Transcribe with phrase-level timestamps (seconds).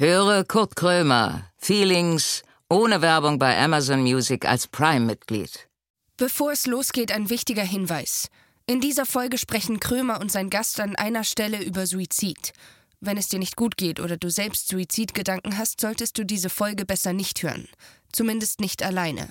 [0.00, 5.68] Höre Kurt Krömer, Feelings, ohne Werbung bei Amazon Music als Prime-Mitglied.
[6.16, 8.28] Bevor es losgeht, ein wichtiger Hinweis.
[8.64, 12.52] In dieser Folge sprechen Krömer und sein Gast an einer Stelle über Suizid.
[13.00, 16.86] Wenn es dir nicht gut geht oder du selbst Suizidgedanken hast, solltest du diese Folge
[16.86, 17.66] besser nicht hören.
[18.12, 19.28] Zumindest nicht alleine.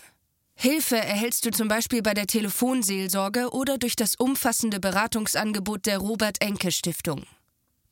[0.54, 6.41] Hilfe erhältst du zum Beispiel bei der Telefonseelsorge oder durch das umfassende Beratungsangebot der Robert
[6.41, 7.23] Enke Stiftung.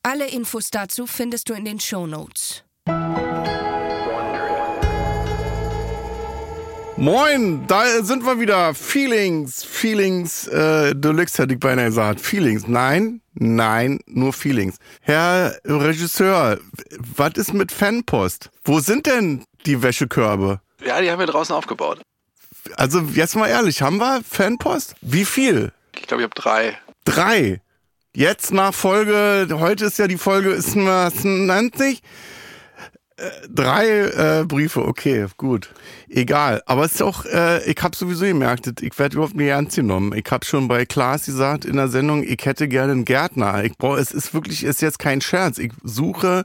[0.02, 2.65] Alle Infos dazu findest du in den Show Notes.
[6.98, 8.74] Moin, da sind wir wieder.
[8.74, 12.20] Feelings, Feelings, äh, Deluxe hätte ich beinahe gesagt.
[12.20, 14.78] Feelings, nein, nein, nur Feelings.
[15.02, 16.58] Herr Regisseur,
[17.16, 18.50] was ist mit Fanpost?
[18.64, 20.60] Wo sind denn die Wäschekörbe?
[20.84, 22.00] Ja, die haben wir draußen aufgebaut.
[22.76, 24.94] Also jetzt mal ehrlich, haben wir Fanpost?
[25.02, 25.72] Wie viel?
[25.94, 26.78] Ich glaube, ich habe drei.
[27.04, 27.60] Drei.
[28.14, 32.00] Jetzt nach Folge, heute ist ja die Folge, ist 90.
[33.18, 35.70] Äh, drei äh, Briefe, okay, gut.
[36.08, 36.62] Egal.
[36.66, 40.12] Aber es ist auch, äh, ich habe sowieso gemerkt, ich werde überhaupt nicht ernst genommen.
[40.14, 43.64] Ich habe schon bei Klaas gesagt in der Sendung, ich hätte gerne einen Gärtner.
[43.64, 45.56] Ich brauche, es ist wirklich, ist jetzt kein Scherz.
[45.56, 46.44] Ich suche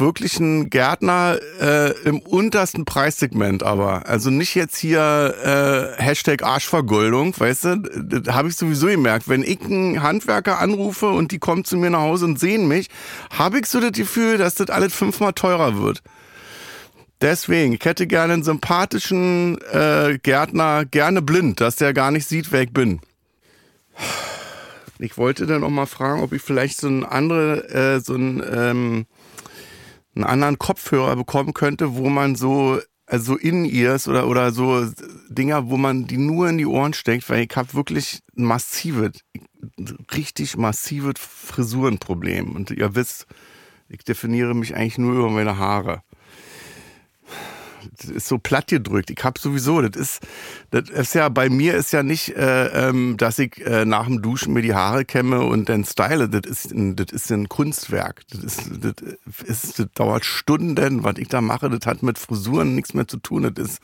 [0.00, 4.06] wirklich ein Gärtner äh, im untersten Preissegment aber.
[4.06, 9.28] Also nicht jetzt hier äh, Hashtag Arschvergoldung, weißt du, das habe ich sowieso gemerkt.
[9.28, 12.88] Wenn ich einen Handwerker anrufe und die kommen zu mir nach Hause und sehen mich,
[13.36, 16.02] habe ich so das Gefühl, dass das alles fünfmal teurer wird.
[17.20, 22.52] Deswegen, ich hätte gerne einen sympathischen äh, Gärtner, gerne blind, dass der gar nicht sieht,
[22.52, 23.00] wer ich bin.
[25.00, 28.42] Ich wollte dann auch mal fragen, ob ich vielleicht so ein andere, äh, so ein
[28.52, 29.06] ähm,
[30.18, 34.86] einen anderen Kopfhörer bekommen könnte, wo man so also In-Ears oder, oder so
[35.30, 39.12] Dinger, wo man die nur in die Ohren steckt, weil ich habe wirklich ein massives,
[40.14, 42.54] richtig massives Frisurenproblem.
[42.54, 43.26] Und ihr wisst,
[43.88, 46.02] ich definiere mich eigentlich nur über meine Haare
[47.96, 49.10] das ist so platt gedrückt.
[49.10, 50.20] Ich habe sowieso, das ist,
[50.70, 54.22] das ist ja bei mir ist ja nicht, äh, ähm, dass ich äh, nach dem
[54.22, 56.28] Duschen mir die Haare kämme und dann style.
[56.28, 58.22] Das ist, ein, das ist ein Kunstwerk.
[58.30, 58.94] Das ist, das
[59.44, 61.04] ist, das dauert Stunden.
[61.04, 63.52] Was ich da mache, das hat mit Frisuren nichts mehr zu tun.
[63.54, 63.80] Das ist,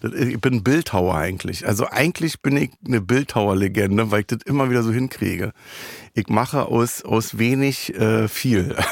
[0.00, 1.66] das, ich bin Bildhauer eigentlich.
[1.66, 5.52] Also eigentlich bin ich eine Bildhauerlegende, weil ich das immer wieder so hinkriege.
[6.14, 8.76] Ich mache aus aus wenig äh, viel.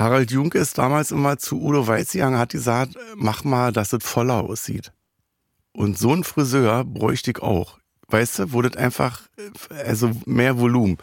[0.00, 4.02] Harald Junke ist damals immer zu Udo Weiz gegangen, hat gesagt, mach mal, dass es
[4.02, 4.92] voller aussieht.
[5.72, 7.78] Und so ein Friseur bräuchte ich auch.
[8.08, 9.22] Weißt du, wurde einfach,
[9.84, 10.96] also mehr Volumen.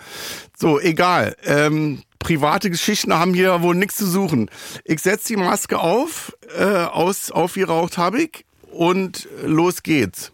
[0.58, 1.36] So, egal.
[1.46, 4.50] Ähm, private Geschichten haben hier wohl nichts zu suchen.
[4.84, 10.34] Ich setze die Maske auf, äh, aus, aufgeraucht habe ich und los geht's.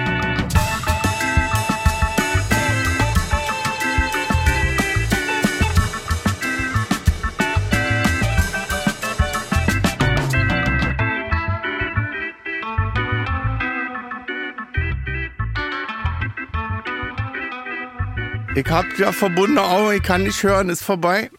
[18.55, 21.29] Ich hab ja verbundene Augen, ich kann nicht hören, ist vorbei.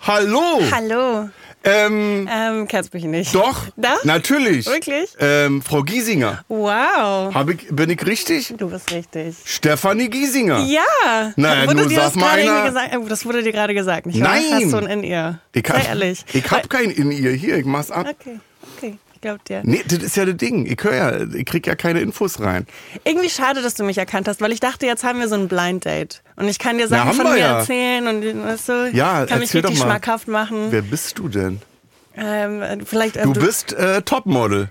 [0.00, 0.60] Hallo!
[0.70, 1.30] Hallo.
[1.66, 3.34] Ähm, Ähm, kennst mich nicht.
[3.34, 3.94] doch, Da?
[4.04, 4.66] natürlich.
[4.66, 5.08] Wirklich?
[5.18, 6.44] Ähm, Frau Giesinger.
[6.48, 7.32] Wow.
[7.34, 8.52] Hab ich, bin ich richtig?
[8.58, 9.36] Du bist richtig.
[9.46, 10.58] Stefanie Giesinger.
[10.66, 11.32] Ja.
[11.36, 12.94] Naja, wurde nur dir sag das mal einer- gesagt?
[12.98, 14.34] Oh, Das wurde dir gerade gesagt, nicht wahr?
[14.34, 14.42] Nein.
[14.52, 15.38] Hast du ein in ihr?
[15.54, 16.24] Ich Sei hab, ehrlich.
[16.34, 17.30] Ich hab kein in ihr.
[17.32, 18.08] Hier, ich mach's ab.
[18.10, 18.38] Okay,
[18.76, 18.98] okay.
[19.24, 19.62] Ich glaub dir.
[19.64, 20.66] Nee, das ist ja das Ding.
[20.66, 22.66] Ich höre ja, ich krieg ja keine Infos rein.
[23.04, 25.48] Irgendwie schade, dass du mich erkannt hast, weil ich dachte, jetzt haben wir so ein
[25.48, 26.22] Blind Date.
[26.36, 27.60] Und ich kann dir Sachen haben von mir ja.
[27.60, 30.66] erzählen und weißt du, Ja, kann mich richtig schmackhaft machen.
[30.68, 31.62] Wer bist du denn?
[32.14, 34.68] Ähm, vielleicht, Du ähm, bist äh, Topmodel.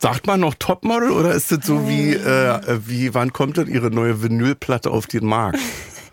[0.00, 3.68] Sagt man noch Topmodel oder ist das so wie, äh, äh, wie wann kommt denn
[3.68, 5.58] ihre neue Vinylplatte auf den Markt?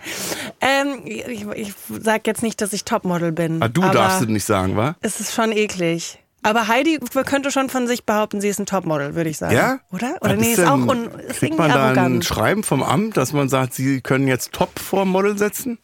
[0.62, 3.62] ähm, ich, ich sag jetzt nicht, dass ich Topmodel bin.
[3.62, 4.96] Ah, du darfst es nicht sagen, wa?
[5.02, 6.20] Es ist schon eklig.
[6.46, 9.56] Aber Heidi könnte schon von sich behaupten, sie ist ein Topmodel, würde ich sagen.
[9.56, 9.80] Ja?
[9.92, 10.16] Oder?
[10.22, 12.22] Oder Was nee, ist, denn- auch un, ist Kriegt man da ein.
[12.22, 15.80] Schreiben vom Amt, dass man sagt, sie können jetzt Top vor Model setzen?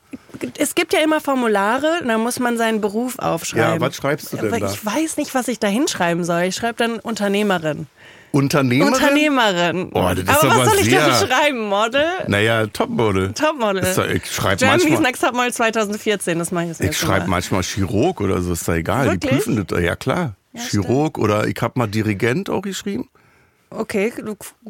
[0.58, 3.74] Es gibt ja immer Formulare, da muss man seinen Beruf aufschreiben.
[3.76, 4.72] Ja, was schreibst du denn Aber da?
[4.72, 6.44] Ich weiß nicht, was ich da hinschreiben soll.
[6.44, 7.88] Ich schreibe dann Unternehmerin.
[8.32, 8.94] Unternehmerin?
[8.94, 9.90] Unternehmerin.
[9.94, 11.68] Oh, das ist aber was soll ich da schreiben?
[11.68, 12.06] Model?
[12.28, 13.34] Naja, Topmodel.
[13.34, 13.84] Topmodel.
[13.84, 17.22] Ist doch- ich schreibe Germany's manchmal, Next Topmodel 2014, das mache ich jetzt ich schreibe
[17.22, 17.28] Mal.
[17.28, 19.06] manchmal Chirurg oder so, ist da egal.
[19.06, 19.32] Die Wirklich?
[19.44, 20.36] prüfen das, ja klar.
[20.56, 23.10] Chirurg oder ich habe mal Dirigent auch geschrieben.
[23.74, 24.12] Okay,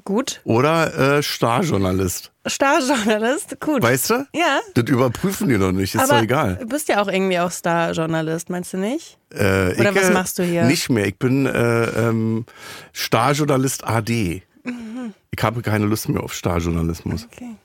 [0.05, 0.41] gut.
[0.43, 2.31] Oder äh, Starjournalist.
[2.45, 3.81] Starjournalist, gut.
[3.81, 4.27] Weißt du?
[4.35, 4.59] Ja.
[4.75, 6.57] Das überprüfen die noch nicht, ist Aber doch egal.
[6.57, 9.17] du bist ja auch irgendwie auch Starjournalist, meinst du nicht?
[9.31, 10.65] Äh, Oder ich, was äh, machst du hier?
[10.65, 11.07] Nicht mehr.
[11.07, 12.45] Ich bin äh, ähm,
[12.93, 14.43] Starjournalist AD.
[14.63, 15.13] Mhm.
[15.31, 17.27] Ich habe keine Lust mehr auf Starjournalismus.
[17.31, 17.55] Okay.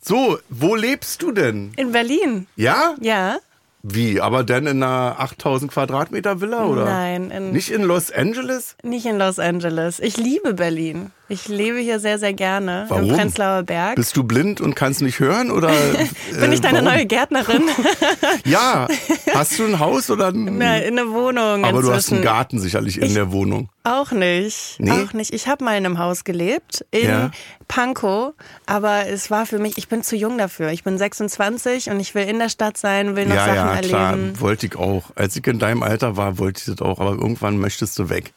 [0.00, 1.72] So, wo lebst du denn?
[1.76, 2.48] In Berlin?
[2.56, 2.96] Ja?
[3.00, 3.38] Ja.
[3.86, 4.18] Wie?
[4.18, 6.86] Aber denn in einer 8000 Quadratmeter Villa oder?
[6.86, 8.76] Nein, in, Nicht in Los Angeles?
[8.82, 10.00] nicht in Los Angeles.
[10.00, 11.10] Ich liebe Berlin.
[11.26, 12.84] Ich lebe hier sehr, sehr gerne.
[12.88, 13.08] Warum?
[13.08, 13.96] Im Prenzlauer Berg.
[13.96, 15.68] Bist du blind und kannst nicht hören oder?
[16.38, 16.92] Bin ich deine warum?
[16.92, 17.62] neue Gärtnerin?
[18.44, 18.88] Ja.
[19.32, 20.58] Hast du ein Haus oder ein?
[20.58, 21.86] Na, in einer Wohnung aber inzwischen.
[21.86, 23.70] du hast einen Garten sicherlich in der Wohnung.
[23.84, 24.76] Auch nicht.
[24.78, 24.90] Nee?
[24.90, 25.32] Auch nicht.
[25.32, 27.30] Ich habe mal in einem Haus gelebt, in Ja.
[27.68, 28.34] Pankow,
[28.66, 30.70] aber es war für mich, ich bin zu jung dafür.
[30.72, 33.80] Ich bin 26 und ich will in der Stadt sein, will noch Ja, Sachen ja,
[33.80, 34.10] klar.
[34.12, 34.40] erleben.
[34.40, 35.04] Wollte ich auch.
[35.14, 36.98] Als ich in deinem Alter war, wollte ich das auch.
[37.00, 38.32] Aber irgendwann möchtest du weg.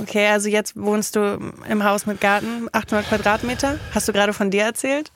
[0.00, 1.38] Okay, also jetzt wohnst du
[1.68, 3.78] im Haus mit Garten, 800 Quadratmeter.
[3.94, 5.12] Hast du gerade von dir erzählt?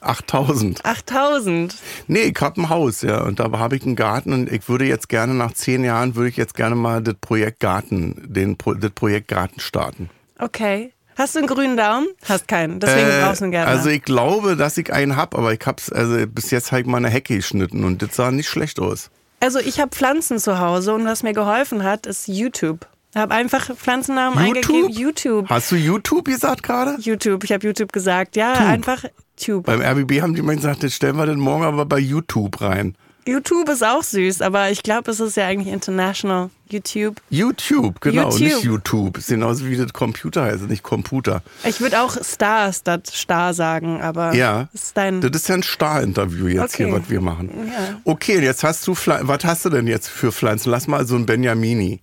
[0.00, 0.84] 8000.
[0.84, 1.74] 8000.
[2.06, 3.22] Nee, ich hab ein Haus, ja.
[3.22, 6.30] Und da habe ich einen Garten und ich würde jetzt gerne nach zehn Jahren, würde
[6.30, 10.08] ich jetzt gerne mal das Projekt Garten, den, das Projekt Garten starten.
[10.38, 10.92] Okay.
[11.16, 12.06] Hast du einen grünen Daumen?
[12.26, 12.80] Hast keinen.
[12.80, 13.70] Deswegen Äh, brauchst du einen Gärtner.
[13.72, 16.86] Also ich glaube, dass ich einen hab, aber ich hab's, also bis jetzt habe ich
[16.86, 19.10] mal eine Hecke geschnitten und das sah nicht schlecht aus.
[19.40, 22.86] Also ich habe Pflanzen zu Hause und was mir geholfen hat, ist YouTube.
[23.12, 24.56] Ich habe einfach Pflanzennamen YouTube?
[24.74, 24.90] eingegeben.
[24.90, 25.48] YouTube.
[25.48, 26.96] Hast du YouTube gesagt gerade?
[27.00, 27.42] YouTube.
[27.44, 28.36] Ich habe YouTube gesagt.
[28.36, 29.04] Ja, einfach
[29.36, 29.64] Tube.
[29.66, 32.94] Beim RBB haben die mal gesagt, das stellen wir den morgen aber bei YouTube rein.
[33.26, 36.50] YouTube ist auch süß, aber ich glaube, es ist ja eigentlich international.
[36.70, 37.20] YouTube.
[37.28, 38.40] YouTube, genau, YouTube.
[38.40, 39.18] nicht YouTube.
[39.18, 41.42] Ist genauso wie das Computer heißt, nicht Computer.
[41.64, 44.68] Ich würde auch Star statt Star sagen, aber Ja.
[44.72, 45.20] das ist dein.
[45.20, 46.84] Das ist ja ein Star-Interview jetzt Okay.
[46.86, 47.50] hier, was wir machen.
[47.66, 48.00] Ja.
[48.04, 50.70] Okay, jetzt hast du, was hast du denn jetzt für Pflanzen?
[50.70, 52.00] Lass mal so ein Benjamini.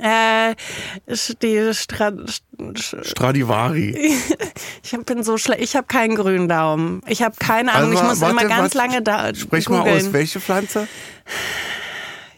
[0.00, 0.54] Äh,
[1.42, 2.12] die Stra
[2.74, 4.16] Stradivari.
[4.82, 5.62] ich bin so schlecht.
[5.62, 7.02] Ich habe keinen grünen Daumen.
[7.06, 7.90] Ich habe keine Ahnung.
[7.90, 10.06] Also, ich muss warte, immer ganz warte, lange da Sprech mal googeln.
[10.06, 10.88] aus, welche Pflanze?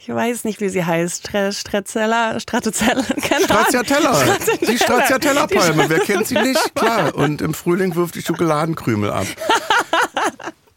[0.00, 1.28] Ich weiß nicht, wie sie heißt.
[1.28, 4.36] Stre Strezella, Stratozella, keine Stracciatella.
[4.60, 6.74] Die Stracciatella-Palme, wer kennt sie nicht?
[6.74, 7.14] Klar.
[7.14, 9.26] Und im Frühling wirft die Schokoladenkrümel ab.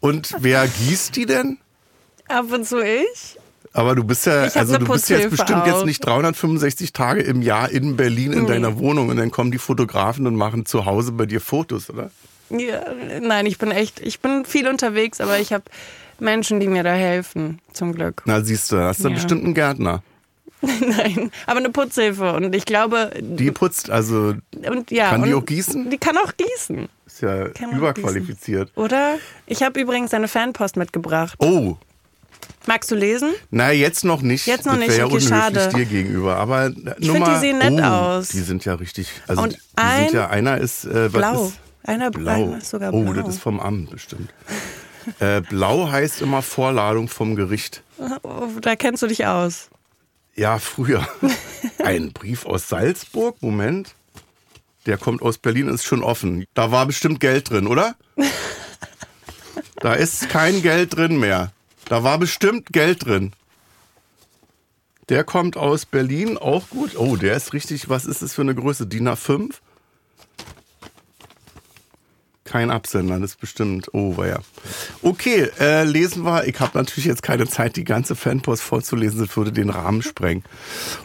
[0.00, 1.58] Und wer gießt die denn?
[2.28, 3.38] Ab und zu ich.
[3.72, 5.84] Aber du bist ja, also du bist jetzt bestimmt jetzt auch.
[5.84, 10.26] nicht 365 Tage im Jahr in Berlin in deiner Wohnung und dann kommen die Fotografen
[10.26, 12.10] und machen zu Hause bei dir Fotos, oder?
[12.50, 12.80] Ja,
[13.20, 15.64] nein, ich bin echt, ich bin viel unterwegs, aber ich habe
[16.18, 18.22] Menschen, die mir da helfen, zum Glück.
[18.24, 19.14] Na siehst du, hast du Ja.
[19.14, 20.02] bestimmt einen Gärtner.
[20.60, 24.34] Nein, aber eine Putzhilfe und ich glaube, Die putzt, also
[24.68, 25.88] und ja, Kann die auch gießen?
[25.88, 28.72] Die kann auch gießen, ist ja Kann überqualifiziert.
[28.74, 29.16] oder?
[29.46, 31.36] Ich habe übrigens eine Fanpost mitgebracht.
[31.38, 31.76] Oh,
[32.68, 33.32] Magst du lesen?
[33.50, 34.46] na jetzt noch nicht.
[34.46, 35.70] Jetzt noch das nicht, ja okay, schade.
[35.74, 36.36] dir gegenüber.
[36.36, 38.28] Aber Ich Nummer, find, die sehen nett oh, aus.
[38.28, 39.10] Die sind ja richtig.
[39.26, 41.46] Also Und die ein sind ja einer ist äh, Blau.
[41.46, 42.56] Ist, Einer blau.
[42.56, 43.22] ist sogar oh, blau.
[43.22, 44.34] das ist vom Amt bestimmt.
[45.18, 47.82] äh, blau heißt immer Vorladung vom Gericht.
[48.22, 49.70] Oh, da kennst du dich aus.
[50.34, 51.08] Ja, früher.
[51.82, 53.94] Ein Brief aus Salzburg, Moment.
[54.84, 56.44] Der kommt aus Berlin, ist schon offen.
[56.52, 57.94] Da war bestimmt Geld drin, oder?
[59.80, 61.52] Da ist kein Geld drin mehr.
[61.88, 63.32] Da war bestimmt Geld drin.
[65.08, 66.96] Der kommt aus Berlin, auch gut.
[66.98, 68.86] Oh, der ist richtig, was ist das für eine Größe?
[68.86, 69.54] DIN A5?
[72.48, 73.88] Kein Absender, das ist bestimmt.
[73.92, 74.38] Oh, war ja.
[75.02, 76.46] Okay, äh, lesen wir.
[76.46, 80.44] Ich habe natürlich jetzt keine Zeit, die ganze Fanpost vorzulesen, das würde den Rahmen sprengen.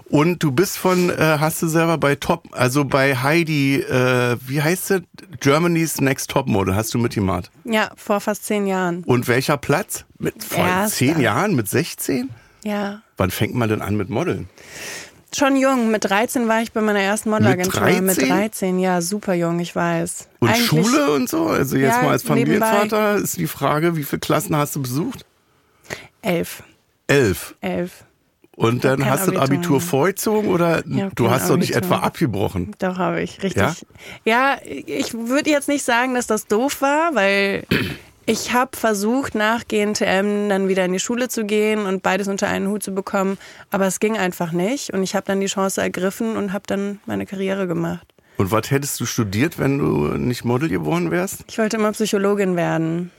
[0.09, 4.61] Und du bist von, äh, hast du selber bei Top, also bei Heidi, äh, wie
[4.61, 5.01] heißt das?
[5.41, 7.51] Germany's Next Top Model, hast du mitgemacht.
[7.65, 9.03] Ja, vor fast zehn Jahren.
[9.03, 10.05] Und welcher Platz?
[10.19, 10.95] Mit vor Erster.
[10.95, 12.29] zehn Jahren, mit 16?
[12.63, 13.01] Ja.
[13.17, 14.47] Wann fängt man denn an mit Modeln?
[15.35, 15.91] Schon jung.
[15.91, 17.81] Mit 13 war ich bei meiner ersten Modelagentur.
[18.01, 18.29] Mit 13?
[18.29, 20.27] 13, ja, super jung, ich weiß.
[20.39, 21.47] Und Eigentlich Schule und so?
[21.47, 22.23] Also jetzt Ja, mal als.
[22.23, 25.25] Familienvater ist die Frage, wie viele Klassen hast du besucht?
[26.21, 26.63] Elf.
[27.07, 27.55] Elf.
[27.61, 28.05] Elf.
[28.55, 29.81] Und dann hast du das Abitur.
[29.81, 32.75] Vorgezogen oder du hast doch nicht etwa abgebrochen?
[32.77, 33.63] Doch, habe ich, richtig.
[33.63, 33.75] Ja?
[34.25, 37.65] Ja, ich würde jetzt nicht sagen, dass das doof war, weil
[38.25, 42.47] ich habe versucht, nach GNTM dann wieder in die Schule zu gehen und beides unter
[42.47, 43.37] einen Hut zu bekommen,
[43.69, 46.99] aber es ging einfach nicht und ich habe dann die Chance ergriffen und habe dann
[47.05, 48.07] meine Karriere gemacht.
[48.37, 51.45] Und was hättest du studiert, wenn du nicht Model geworden wärst?
[51.47, 53.11] Ich wollte immer Psychologin werden.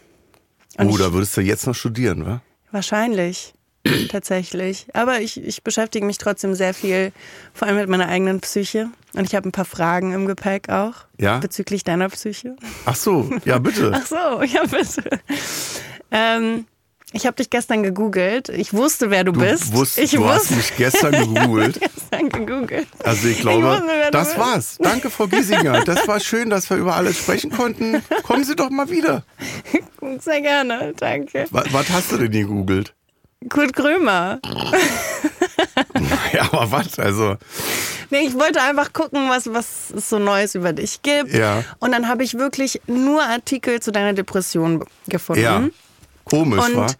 [0.76, 2.42] Und oh, da würdest du jetzt noch studieren, wa?
[2.73, 3.54] Wahrscheinlich.
[4.08, 4.86] Tatsächlich.
[4.94, 7.12] Aber ich, ich beschäftige mich trotzdem sehr viel,
[7.52, 8.88] vor allem mit meiner eigenen Psyche.
[9.14, 10.94] Und ich habe ein paar Fragen im Gepäck auch.
[11.20, 11.38] Ja?
[11.38, 12.56] Bezüglich deiner Psyche.
[12.86, 13.92] Ach so, ja bitte.
[13.94, 15.02] Ach so, ja bitte.
[16.10, 16.66] Ähm,
[17.12, 18.48] Ich habe dich gestern gegoogelt.
[18.48, 19.72] Ich wusste, wer du, Du, bist.
[19.72, 21.78] wusst, ich du wusste hast mich gestern gegoogelt.
[21.80, 22.88] gestern gegoogelt.
[23.04, 24.38] Also ich Ich glaube, wusste, wer du das bist.
[24.38, 24.78] war's.
[24.80, 25.84] Danke, Frau Giesinger.
[25.84, 28.02] Das war schön, dass wir über alles sprechen konnten.
[28.24, 29.24] Kommen Sie doch mal wieder.
[30.20, 31.46] Sehr gerne, danke.
[31.50, 32.94] Was, was hast du denn gegoogelt?
[33.48, 34.40] Kurt Krömer.
[36.32, 36.98] Ja, aber was?
[36.98, 37.36] Also,
[38.10, 41.32] Nee, ich wollte einfach gucken, was, was es so Neues über dich gibt.
[41.32, 41.64] Ja.
[41.78, 45.42] Und dann habe ich wirklich nur Artikel zu deiner Depression gefunden.
[45.42, 45.68] ja,
[46.24, 46.92] komisch, Und war.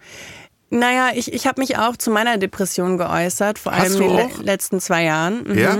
[0.75, 4.17] Naja, ich, ich habe mich auch zu meiner Depression geäußert, vor Hast allem in den
[4.17, 5.43] le letzten zwei Jahren.
[5.43, 5.57] Mhm.
[5.57, 5.77] Ja?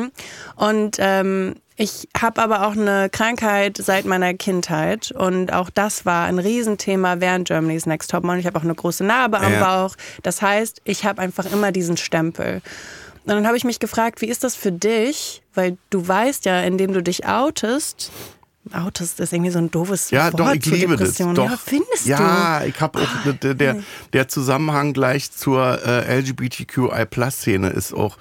[0.56, 6.26] Und ähm, ich habe aber auch eine Krankheit seit meiner Kindheit und auch das war
[6.26, 8.40] ein Riesenthema während Germany's Next Topmodel.
[8.40, 9.60] Ich habe auch eine große Narbe am Ja.
[9.88, 9.96] Bauch.
[10.24, 12.62] Das heißt, ich habe einfach immer diesen Stempel.
[13.26, 15.42] Und dann habe ich mich gefragt, wie ist das für dich?
[15.54, 18.12] Weil du weißt ja, indem du dich outest,
[18.74, 21.16] outest ist irgendwie so ein doofes Ja, Wort doch, ich liebe das.
[21.16, 21.50] Doch.
[21.50, 22.10] Ja, findest du?
[22.10, 23.78] Ja, ich habe auch der, der,
[24.14, 28.18] der Zusammenhang gleich zur äh, LGBTQI-Plus-Szene ist auch.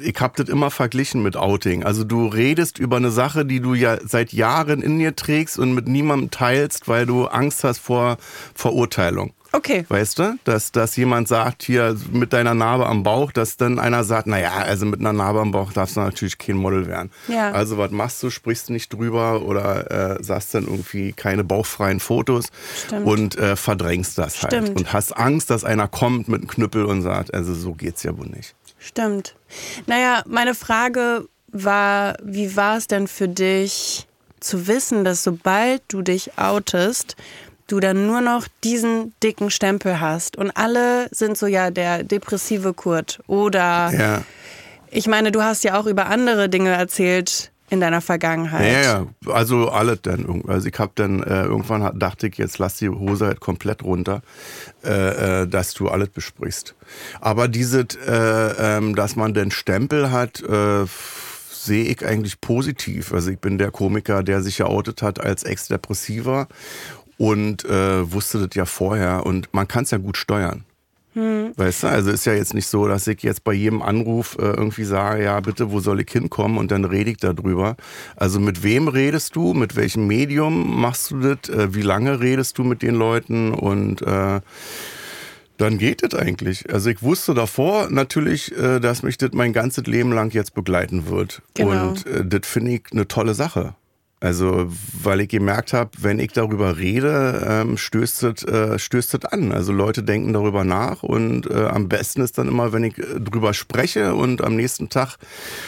[0.00, 1.84] Ich habe das immer verglichen mit Outing.
[1.84, 5.74] Also du redest über eine Sache, die du ja seit Jahren in dir trägst und
[5.74, 8.16] mit niemandem teilst, weil du Angst hast vor
[8.54, 9.34] Verurteilung.
[9.52, 9.84] Okay.
[9.88, 14.02] Weißt du, dass, dass jemand sagt, hier mit deiner Narbe am Bauch, dass dann einer
[14.02, 17.10] sagt, naja, also mit einer Narbe am Bauch darfst du natürlich kein Model werden.
[17.28, 17.52] Ja.
[17.52, 22.00] Also was machst du, sprichst du nicht drüber oder äh, sagst dann irgendwie keine bauchfreien
[22.00, 22.46] Fotos
[22.86, 23.06] Stimmt.
[23.06, 24.54] und äh, verdrängst das halt.
[24.54, 24.78] Stimmt.
[24.78, 28.16] Und hast Angst, dass einer kommt mit einem Knüppel und sagt, also so geht's ja
[28.16, 28.54] wohl nicht.
[28.78, 29.36] Stimmt.
[29.86, 34.08] Naja, meine Frage war, wie war es denn für dich
[34.40, 37.16] zu wissen, dass sobald du dich outest,
[37.72, 42.74] du dann nur noch diesen dicken Stempel hast und alle sind so ja der depressive
[42.74, 44.22] Kurt oder Ja.
[44.90, 48.70] ich meine, du hast ja auch über andere Dinge erzählt in deiner Vergangenheit.
[48.70, 50.42] Ja, ja, also alles dann.
[50.46, 53.82] Also ich habe dann äh, irgendwann hat- dachte ich, jetzt lass die Hose halt komplett
[53.82, 54.20] runter,
[54.84, 56.74] äh, äh, dass du alles besprichst.
[57.22, 58.12] Aber dieses, äh,
[58.76, 60.84] ähm, dass man den Stempel hat, äh,
[61.50, 63.14] sehe ich eigentlich positiv.
[63.14, 66.48] Also ich bin der Komiker, der sich geoutet hat als Ex-Depressiver
[67.18, 70.64] und äh, wusste das ja vorher und man kann es ja gut steuern.
[71.14, 74.44] Weißt du, also ist ja jetzt nicht so, dass ich jetzt bei jedem Anruf äh,
[74.44, 77.76] irgendwie sage, ja bitte, wo soll ich hinkommen und dann rede ich darüber.
[78.16, 82.56] Also mit wem redest du, mit welchem Medium machst du das, äh, wie lange redest
[82.56, 84.40] du mit den Leuten und äh,
[85.58, 86.72] dann geht es eigentlich.
[86.72, 91.08] Also ich wusste davor natürlich, äh, dass mich das mein ganzes Leben lang jetzt begleiten
[91.08, 91.42] wird.
[91.54, 91.90] Genau.
[91.90, 93.74] Und äh, das finde ich eine tolle Sache.
[94.22, 94.68] Also,
[95.02, 99.50] weil ich gemerkt habe, wenn ich darüber rede, ähm, stößt es äh, stößt es an.
[99.50, 103.18] Also Leute denken darüber nach und äh, am besten ist dann immer, wenn ich äh,
[103.18, 105.16] drüber spreche und am nächsten Tag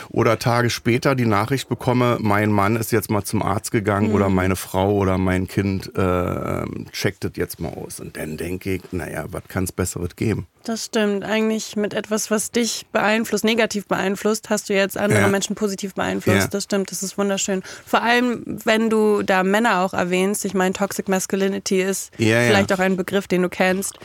[0.08, 4.28] oder Tage später die Nachricht bekomme, mein Mann ist jetzt mal zum Arzt gegangen oder
[4.28, 7.99] meine Frau oder mein Kind äh, checkt das jetzt mal aus.
[7.99, 10.46] Und dann denke ich, naja, was kann es Besseres geben?
[10.64, 11.25] Das stimmt.
[11.25, 15.28] Eigentlich mit etwas, was dich beeinflusst, negativ beeinflusst, hast du jetzt andere Ja.
[15.28, 16.38] Menschen positiv beeinflusst.
[16.38, 16.47] Ja.
[16.47, 17.62] Das stimmt, das ist wunderschön.
[17.87, 20.44] Vor allem, wenn du da Männer auch erwähnst.
[20.47, 23.99] Ich meine, Toxic Masculinity ist Ja, vielleicht auch ein Begriff, den du kennst.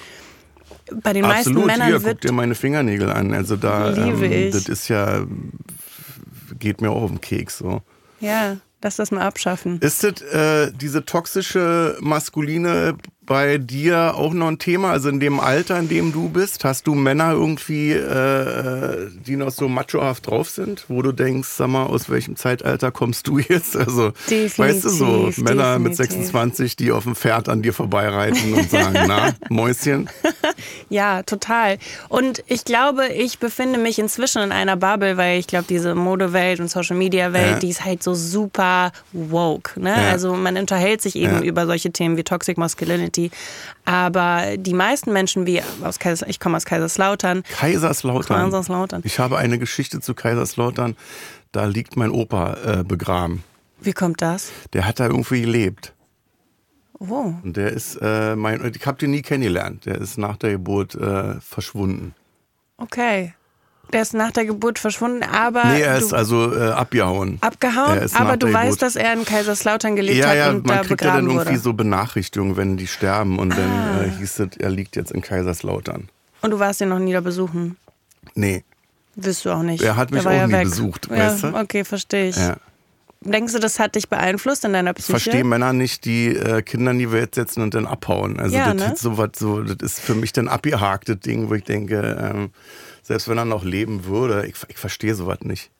[1.01, 3.33] Bei den meisten Absolut, Männern hier, guck wird dir meine Fingernägel an.
[3.33, 4.51] Also da, Liebe ähm, ich.
[4.53, 5.25] das ist ja,
[6.59, 7.81] geht mir auch auf den Keks so.
[8.19, 9.79] ja, lass das mal abschaffen.
[9.81, 12.95] Ist das, äh, diese toxische Maskuline
[13.29, 14.91] bei dir auch noch ein Thema?
[14.91, 19.51] Also in dem Alter, in dem du bist, hast du Männer irgendwie, äh, die noch
[19.51, 23.77] so machohaft drauf sind, wo du denkst, sag mal, aus welchem Zeitalter kommst du jetzt?
[23.77, 24.12] Also,
[24.57, 26.25] weißt du, so Definitiv, Männer mit definitiv.
[26.25, 30.09] 26, die auf dem Pferd an dir vorbeireiten und sagen, na, Mäuschen?
[30.89, 31.77] Ja, total.
[32.09, 36.59] Und ich glaube, ich befinde mich inzwischen in einer Bubble, weil ich glaube, diese Modewelt
[36.59, 37.59] und Social Media Welt, Ja.
[37.59, 39.79] die ist halt so super woke.
[39.79, 39.91] Ne?
[39.91, 40.09] Ja.
[40.09, 41.41] Also man unterhält sich eben Ja.
[41.41, 43.18] über solche Themen wie Toxic Masculinity.
[43.85, 48.43] Aber die meisten Menschen, wie aus Kaiser, ich komme aus Kaiserslautern, Kaiserslautern.
[48.43, 49.01] Kaiserslautern.
[49.05, 50.95] Ich habe eine Geschichte zu Kaiserslautern.
[51.51, 53.43] Da liegt mein Opa äh, begraben.
[53.81, 54.51] Wie kommt das?
[54.73, 55.93] Der hat da irgendwie gelebt.
[56.99, 59.85] Oh, Und der ist äh, mein, ich habe den nie kennengelernt.
[59.85, 62.13] Der ist nach der Geburt äh, verschwunden.
[62.77, 63.33] okay.
[63.91, 67.39] Der ist nach der Geburt verschwunden, aber nee, er ist also äh, abgehauen.
[67.41, 67.98] abgehauen.
[67.98, 70.84] Er Aber du weißt, dass er in Kaiserslautern gelebt Ja, hat ja, und man da
[70.84, 71.60] kriegt ja dann begraben irgendwie wurde.
[71.63, 73.39] so Benachrichtigungen, wenn die sterben.
[73.39, 73.55] Und Ah.
[73.55, 76.08] dann äh, hieß es, er liegt jetzt in Kaiserslautern.
[76.41, 77.77] Und du warst ihn noch nie da besuchen.
[78.36, 78.63] Nee,
[79.15, 79.81] Wirst du auch nicht.
[79.84, 80.63] Er hat mich auch ja nie weg.
[80.65, 81.48] besucht, ja, weißt du?
[81.58, 82.38] Okay, verstehe ich.
[82.38, 82.55] ja.
[83.22, 85.12] Denkst du, das hat dich beeinflusst in deiner Ich Psyche?
[85.19, 88.39] verstehe Männer nicht, die äh, Kinder in die Welt setzen und dann abhauen.
[88.39, 88.93] Also Ja, das, ne?
[88.93, 92.17] ist so was, so, das ist für mich dann abgehakt, das Ding, wo ich denke,
[92.34, 92.51] ähm,
[93.09, 95.71] Selbst wenn er noch leben würde, ich, ich verstehe sowas nicht.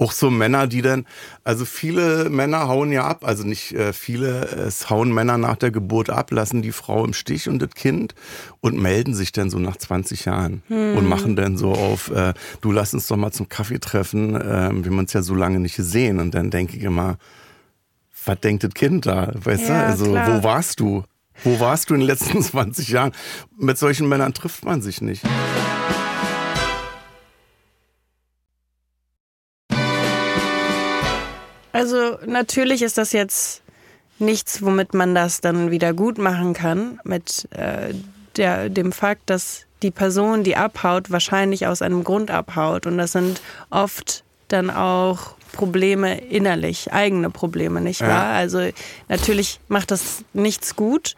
[0.00, 1.06] Auch so Männer, die dann,
[1.44, 5.70] also viele Männer hauen ja ab, also nicht äh, viele, es hauen Männer nach der
[5.70, 8.16] Geburt ab, lassen die Frau im Stich und das Kind
[8.60, 10.96] und melden sich dann so nach 20 Jahren Hm.
[10.96, 14.40] und machen dann so auf, äh, du lass uns doch mal zum Kaffee treffen, äh,
[14.72, 17.16] wir haben uns ja so lange nicht gesehen und dann denke ich immer,
[18.24, 20.26] was denkt das Kind da, weißt Ja, du, also klar.
[20.26, 21.04] wo warst du?
[21.44, 23.12] Wo warst du in den letzten 20 Jahren?
[23.56, 25.22] Mit solchen Männern trifft man sich nicht.
[31.76, 33.62] Also natürlich ist das jetzt
[34.18, 37.92] nichts, womit man das dann wieder gut machen kann, mit äh,
[38.36, 42.86] der, dem Fakt, dass die Person, die abhaut, wahrscheinlich aus einem Grund abhaut.
[42.86, 43.40] Und das sind
[43.70, 48.08] oft dann auch Probleme innerlich, eigene Probleme, nicht Ja.
[48.08, 48.26] wahr?
[48.34, 48.70] Also
[49.08, 51.14] natürlich macht das nichts gut,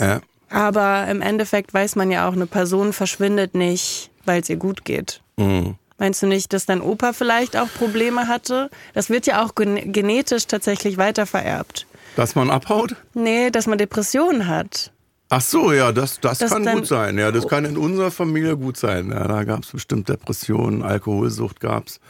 [0.00, 0.20] Ja.
[0.50, 4.84] aber im Endeffekt weiß man ja auch, eine Person verschwindet nicht, weil es ihr gut
[4.84, 5.20] geht.
[5.36, 5.76] Mhm.
[6.02, 8.70] Meinst du nicht, dass dein Opa vielleicht auch Probleme hatte?
[8.92, 11.86] Das wird ja auch gen genetisch tatsächlich weitervererbt.
[12.16, 12.96] Dass man abhaut?
[13.14, 14.90] Nee, dass man Depressionen hat.
[15.28, 17.18] Ach so, ja, das, das, Das kann gut sein.
[17.18, 19.10] Ja, das kann in unserer Familie gut sein.
[19.10, 22.00] Ja, da gab es bestimmt Depressionen, Alkoholsucht gab's.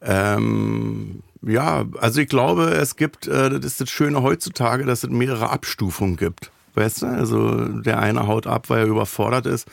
[0.00, 5.10] Ähm, ja, also ich glaube, es gibt, äh, das ist das Schöne heutzutage, dass es
[5.10, 6.52] mehrere Abstufungen gibt.
[6.76, 9.66] Weißt du, also der eine haut ab, weil er überfordert ist.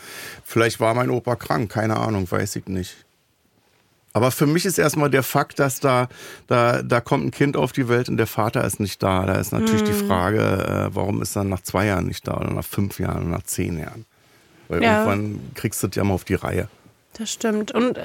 [0.44, 3.03] Vielleicht war mein Opa krank, keine Ahnung, weiß ich nicht.
[4.14, 6.08] Aber für mich ist erstmal der Fakt, dass da,
[6.48, 9.26] da, da kommt ein Kind auf die Welt und der Vater ist nicht da.
[9.26, 12.52] Da ist natürlich die Frage, äh, warum ist er nach zwei Jahren nicht da oder
[12.52, 14.06] nach fünf Jahren oder nach zehn Jahren?
[14.70, 15.00] Weil Ja.
[15.00, 16.68] irgendwann kriegst du das ja mal auf die Reihe.
[17.18, 17.72] Das stimmt.
[17.72, 18.00] Und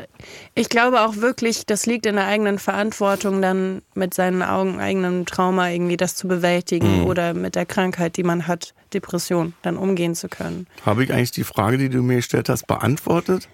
[0.55, 5.25] ich glaube auch wirklich, das liegt in der eigenen Verantwortung, dann mit seinen Augen, eigenem
[5.25, 10.15] Trauma irgendwie das zu bewältigen oder mit der Krankheit, die man hat, Depression, dann umgehen
[10.15, 10.67] zu können.
[10.85, 13.49] Habe ich eigentlich die Frage, die du mir gestellt hast, beantwortet?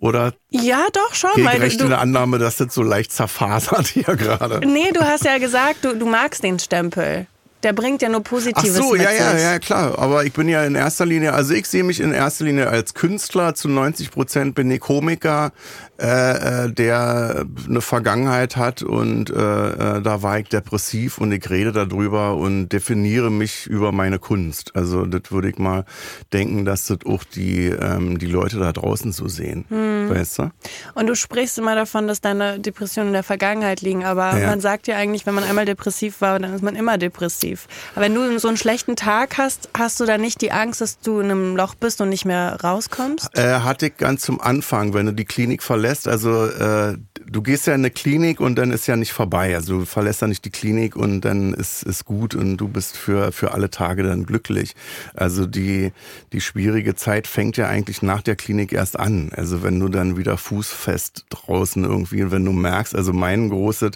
[0.00, 1.30] Oder Ja, doch schon.
[1.36, 4.66] Weil recht du, in der Annahme, dass das so leicht zerfasert hier gerade?
[4.66, 7.26] nee, du hast ja gesagt, du, du magst den Stempel.
[7.62, 9.98] Der bringt ja nur Ach Positives so, mit ja, ja, ja, klar.
[9.98, 12.94] Aber ich bin ja in erster Linie, also ich sehe mich in erster Linie als
[12.94, 13.54] Künstler.
[13.54, 15.52] Zu 90 Prozent bin ich Komiker,
[15.98, 21.48] äh, äh, der eine Vergangenheit hat und äh, äh, da war ich depressiv und ich
[21.48, 24.76] rede darüber und definiere mich über meine Kunst.
[24.76, 25.86] Also das würde ich mal
[26.34, 29.64] denken, dass das auch die, ähm, die Leute da draußen so sehen.
[29.68, 30.10] Hm.
[30.10, 30.50] Weißt du?
[30.94, 34.48] Und du sprichst immer davon, dass deine Depressionen in der Vergangenheit liegen, aber Ja.
[34.48, 37.68] man sagt ja eigentlich, wenn man einmal depressiv war, dann ist man immer depressiv.
[37.94, 40.98] Aber wenn du so einen schlechten Tag hast, hast du da nicht die Angst, dass
[40.98, 43.30] du in einem Loch bist und nicht mehr rauskommst?
[43.34, 45.85] Äh, hatte ich ganz zum Anfang, wenn du die Klinik verlässt.
[46.08, 46.96] Also äh,
[47.26, 49.54] du gehst ja in eine Klinik und dann ist ja nicht vorbei.
[49.54, 52.96] Also du verlässt ja nicht die Klinik und dann ist ist gut und du bist
[52.96, 54.74] für für alle Tage dann glücklich.
[55.14, 55.92] Also die
[56.32, 59.30] die schwierige Zeit fängt ja eigentlich nach der Klinik erst an.
[59.34, 63.92] Also wenn du dann wieder fußfest draußen irgendwie, wenn du merkst, also mein großes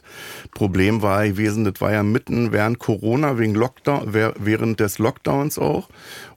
[0.53, 5.89] Problem war gewesen, das war ja mitten während Corona wegen Lockdown, während des Lockdowns auch.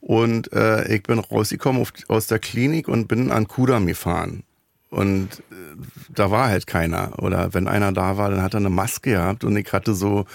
[0.02, 4.44] Und äh, ich bin rausgekommen auf, aus der Klinik und bin an Kudam gefahren.
[4.94, 5.76] Und äh,
[6.14, 7.14] da war halt keiner.
[7.18, 10.26] Oder wenn einer da war, dann hat er eine Maske gehabt und ich hatte so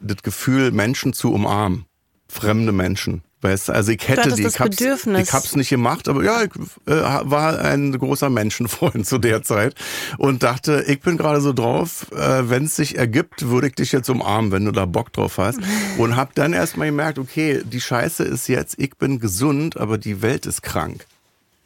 [0.00, 1.84] das Gefühl, Menschen zu umarmen.
[2.26, 3.22] Fremde Menschen.
[3.42, 6.50] Weißt du, also ich hätte die, ich hab's, ich hab's nicht gemacht, aber ja, ich
[6.86, 9.74] äh, war ein großer Menschenfreund zu der Zeit
[10.16, 13.92] und dachte, ich bin gerade so drauf, äh, wenn es sich ergibt, würde ich dich
[13.92, 15.58] jetzt umarmen, wenn du da Bock drauf hast.
[15.98, 20.22] Und hab dann erstmal gemerkt, okay, die Scheiße ist jetzt, ich bin gesund, aber die
[20.22, 21.06] Welt ist krank.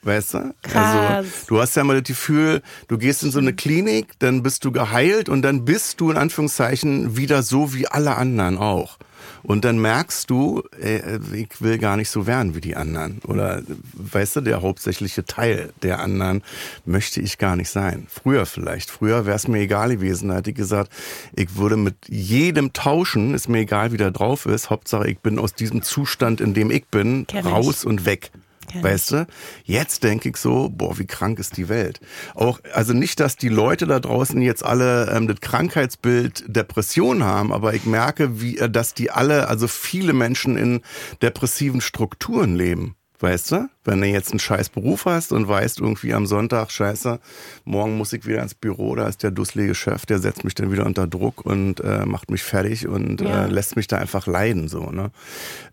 [0.03, 0.55] Weißt du?
[0.63, 0.97] Krass.
[1.17, 4.65] Also, du hast ja mal das Gefühl, du gehst in so eine Klinik, dann bist
[4.65, 8.99] du geheilt und dann bist du in Anführungszeichen wieder so wie alle anderen auch.
[9.43, 11.01] Und dann merkst du, ey,
[11.33, 13.21] ich will gar nicht so werden wie die anderen.
[13.27, 13.63] Oder,
[13.95, 16.43] weißt du, der hauptsächliche Teil der anderen
[16.85, 18.07] möchte ich gar nicht sein.
[18.11, 18.91] Früher vielleicht.
[18.91, 20.29] Früher wäre es mir egal gewesen.
[20.29, 20.93] Da hätte ich gesagt,
[21.35, 24.71] ich würde mit jedem tauschen, ist mir egal, wie der drauf ist.
[24.71, 27.53] Hauptsache, ich bin aus diesem Zustand, in dem ich bin, Kenn ich.
[27.53, 28.31] raus und weg.
[28.69, 29.27] Kenn Weißt du?
[29.65, 32.01] Jetzt denke ich so, boah, wie krank ist die Welt.
[32.35, 37.53] Auch, also nicht, dass die Leute da draußen jetzt alle ähm, das Krankheitsbild Depression haben,
[37.53, 40.81] aber ich merke, wie, äh, dass die alle, also viele Menschen in
[41.23, 42.95] depressiven Strukturen leben.
[43.21, 43.69] Weißt du?
[43.85, 47.19] Wenn du jetzt einen scheiß Beruf hast und weißt irgendwie am Sonntag, scheiße,
[47.65, 50.71] morgen muss ich wieder ins Büro, da ist der dusselige Chef, der setzt mich dann
[50.71, 53.47] wieder unter Druck und äh, macht mich fertig und Ja.
[53.47, 55.11] äh, lässt mich da einfach leiden, so, ne?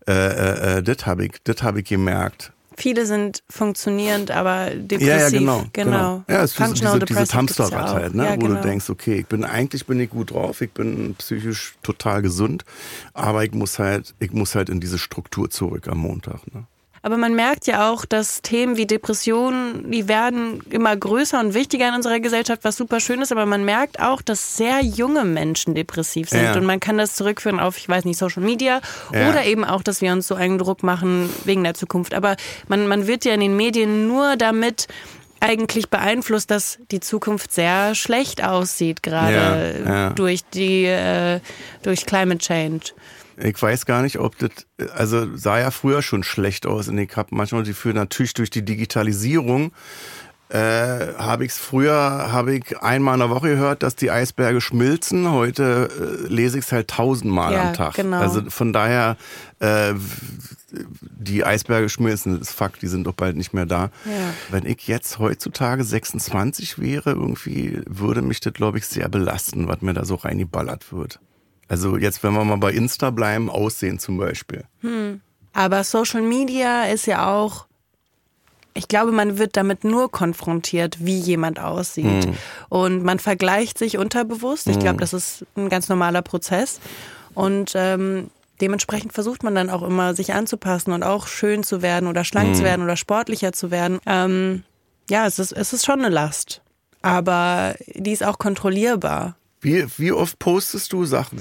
[0.08, 2.52] Äh, äh, äh, das habe ich, das habe ich gemerkt.
[2.76, 5.08] Viele sind funktionierend, aber depressiv.
[5.08, 5.64] Ja, ja, genau.
[5.72, 6.24] genau.
[6.28, 8.24] Ja, es ist diese, dieses Hamsterrad halt, ne?
[8.24, 8.56] Ja, wo genau.
[8.56, 12.64] du denkst, okay, ich bin eigentlich bin ich gut drauf, ich bin psychisch total gesund,
[13.14, 16.40] aber ich muss halt, ich muss halt in diese Struktur zurück am Montag.
[16.54, 16.64] Ne?
[17.06, 21.88] Aber man merkt ja auch, dass Themen wie Depressionen, die werden immer größer und wichtiger
[21.88, 25.76] in unserer Gesellschaft, was super schön ist, aber man merkt auch, dass sehr junge Menschen
[25.76, 26.42] depressiv sind.
[26.42, 26.56] Ja.
[26.56, 28.80] Und man kann das zurückführen auf, ich weiß nicht, Social Media
[29.12, 29.30] Ja.
[29.30, 32.12] oder eben auch, dass wir uns so einen Druck machen wegen der Zukunft.
[32.12, 32.34] Aber
[32.66, 34.88] man, man wird ja in den Medien nur damit
[35.38, 40.10] eigentlich beeinflusst, dass die Zukunft sehr schlecht aussieht, gerade Ja, ja.
[40.10, 41.38] durch die äh,
[41.82, 42.86] durch Climate Change.
[43.38, 44.50] Ich weiß gar nicht, ob das,
[44.94, 48.50] also sah ja früher schon schlecht aus und ich habe manchmal die Gefühl, natürlich durch
[48.50, 49.72] die Digitalisierung
[50.48, 51.92] äh, habe ich es früher,
[52.30, 55.28] habe ich einmal in der Woche gehört, dass die Eisberge schmilzen.
[55.32, 57.94] Heute äh, lese ich es halt tausendmal Ja, am Tag.
[57.94, 58.18] genau.
[58.20, 59.16] Also von daher,
[59.58, 59.94] äh,
[61.00, 63.90] die Eisberge schmilzen, das ist Fakt, die sind doch bald nicht mehr da.
[64.04, 64.32] Ja.
[64.50, 69.80] Wenn ich jetzt heutzutage 26 wäre, irgendwie würde mich das, glaube ich, sehr belasten, was
[69.82, 71.18] mir da so reingeballert wird.
[71.68, 74.64] Also jetzt, wenn wir mal bei Insta bleiben, Aussehen zum Beispiel.
[75.52, 77.66] Aber Social Media ist ja auch,
[78.74, 82.26] ich glaube, man wird damit nur konfrontiert, wie jemand aussieht.
[82.68, 84.66] Und man vergleicht sich unterbewusst.
[84.66, 86.78] Ich glaube, das ist ein ganz normaler Prozess.
[87.34, 92.06] Und ähm, dementsprechend versucht man dann auch immer, sich anzupassen und auch schön zu werden
[92.06, 93.98] oder schlank zu werden oder sportlicher zu werden.
[94.06, 94.62] Ähm,
[95.08, 96.60] ja, es ist, es ist schon eine Last.
[97.02, 99.36] Aber die ist auch kontrollierbar.
[99.66, 101.40] Wie, wie oft postest du Sachen?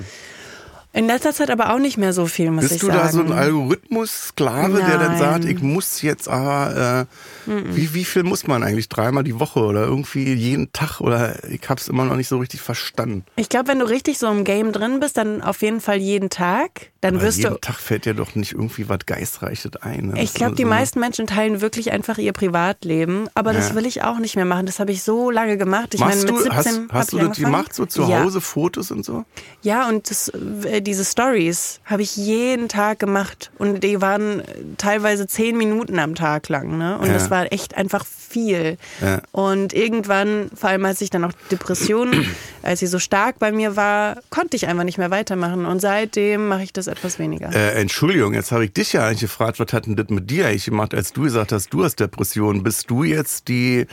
[0.96, 3.00] In letzter Zeit aber auch nicht mehr so viel, muss ich Bist du sagen.
[3.00, 7.08] da so ein Algorithmus-Sklave, der dann sagt, ich muss jetzt aber,
[7.48, 8.90] äh, wie, wie viel muss man eigentlich?
[8.90, 11.02] Dreimal die Woche oder irgendwie jeden Tag?
[11.02, 13.24] Oder ich hab's immer noch nicht so richtig verstanden.
[13.36, 16.30] Ich glaube, wenn du richtig so im Game drin bist, dann auf jeden Fall jeden
[16.30, 16.92] Tag.
[17.02, 17.60] Dann Aber wirst jeden du.
[17.60, 20.08] Tag fällt dir doch nicht irgendwie was Geistreiches ein.
[20.08, 20.14] ne?
[20.24, 23.76] Ich Das glaube, die so- meisten Menschen teilen wirklich einfach ihr Privatleben, aber das Ja.
[23.76, 24.66] will ich auch nicht mehr machen.
[24.66, 25.94] Das habe ich so lange gemacht.
[25.94, 27.34] Ich meine, mit du, 17 hast, hast du das angefangen.
[27.34, 28.24] gemacht, so zu ja.
[28.24, 29.24] Hause, Fotos und so?
[29.62, 34.42] Ja, und das, äh, diese Stories habe ich jeden Tag gemacht und die waren
[34.78, 36.98] teilweise zehn Minuten am Tag lang, ne?
[36.98, 37.14] Und Ja.
[37.14, 38.78] das war echt einfach viel.
[39.02, 39.22] Ja.
[39.32, 42.26] Und irgendwann, vor allem als ich dann auch Depressionen,
[42.64, 45.66] als sie so stark bei mir war, konnte ich einfach nicht mehr weitermachen.
[45.66, 47.54] Und seitdem mache ich das etwas weniger.
[47.54, 50.48] Äh, Entschuldigung, jetzt habe ich dich ja eigentlich gefragt, was hat denn das mit dir
[50.48, 52.64] eigentlich gemacht, als du gesagt hast, du hast Depressionen.
[52.64, 53.86] Bist du jetzt die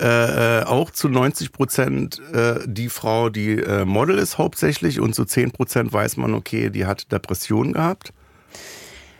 [0.00, 5.14] äh, äh, auch zu 90 Prozent äh, die Frau, die äh, Model ist hauptsächlich und
[5.14, 8.12] zu 10 Prozent weiß man, okay, die hat Depressionen gehabt?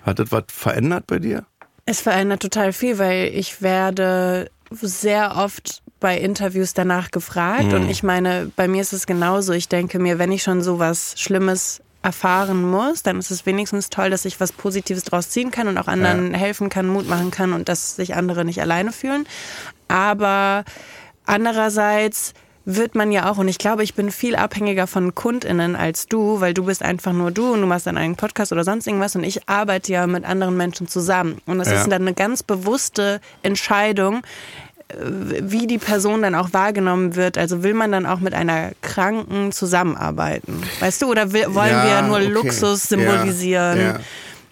[0.03, 1.45] Hat das was verändert bei dir?
[1.87, 8.03] Es verändert total viel, weil ich werde sehr oft bei Interviews danach gefragt und ich
[8.03, 9.53] meine, bei mir ist es genauso.
[9.53, 13.89] Ich denke mir, wenn ich schon so was Schlimmes erfahren muss, dann ist es wenigstens
[13.89, 17.31] toll, dass ich was Positives draus ziehen kann und auch anderen helfen kann, Mut machen
[17.31, 19.27] kann und dass sich andere nicht alleine fühlen.
[19.89, 20.65] Aber
[21.25, 22.35] andererseits
[22.67, 26.41] wird man ja auch, und ich glaube, ich bin viel abhängiger von KundInnen als du,
[26.41, 29.15] weil du bist einfach nur du und du machst dann einen Podcast oder sonst irgendwas
[29.17, 31.39] und ich arbeite ja mit anderen Menschen zusammen.
[31.47, 31.75] Und es Ja.
[31.83, 34.23] ist dann eine ganz bewusste Entscheidung,
[34.89, 34.95] äh,
[35.43, 37.37] wie die Person dann auch wahrgenommen wird.
[37.37, 40.63] Also will man dann auch mit einer Kranken zusammenarbeiten?
[40.81, 42.27] Weißt du, oder will, wollen wir nur okay.
[42.29, 43.79] Luxus symbolisieren?
[43.79, 43.99] Ja,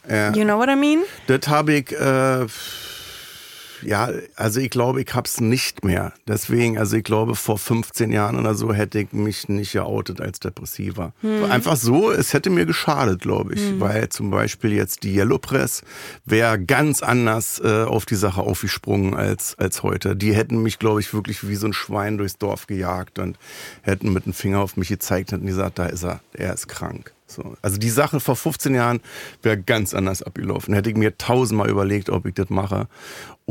[0.08, 0.32] ja, ja.
[0.34, 1.00] You know what I mean?
[1.28, 2.46] Das habe ich, äh,
[3.82, 6.12] ja, also ich glaube, ich hab's nicht mehr.
[6.26, 10.40] Deswegen, also ich glaube, vor 15 Jahren oder so hätte ich mich nicht geoutet als
[10.40, 11.12] Depressiver.
[11.50, 13.80] Einfach so, es hätte mir geschadet, glaube ich.
[13.80, 15.82] Weil zum Beispiel jetzt die Yellow Press
[16.24, 20.16] wäre ganz anders äh, auf die Sache aufgesprungen als, als heute.
[20.16, 23.38] Die hätten mich, glaube ich, wirklich wie so ein Schwein durchs Dorf gejagt und
[23.82, 27.12] hätten mit dem Finger auf mich gezeigt und gesagt, da ist er, er ist krank.
[27.32, 27.56] So.
[27.62, 29.00] Also die Sache vor 15 Jahren
[29.42, 30.74] wäre ganz anders abgelaufen.
[30.74, 32.88] Hätte ich mir tausendmal überlegt, ob ich das mache.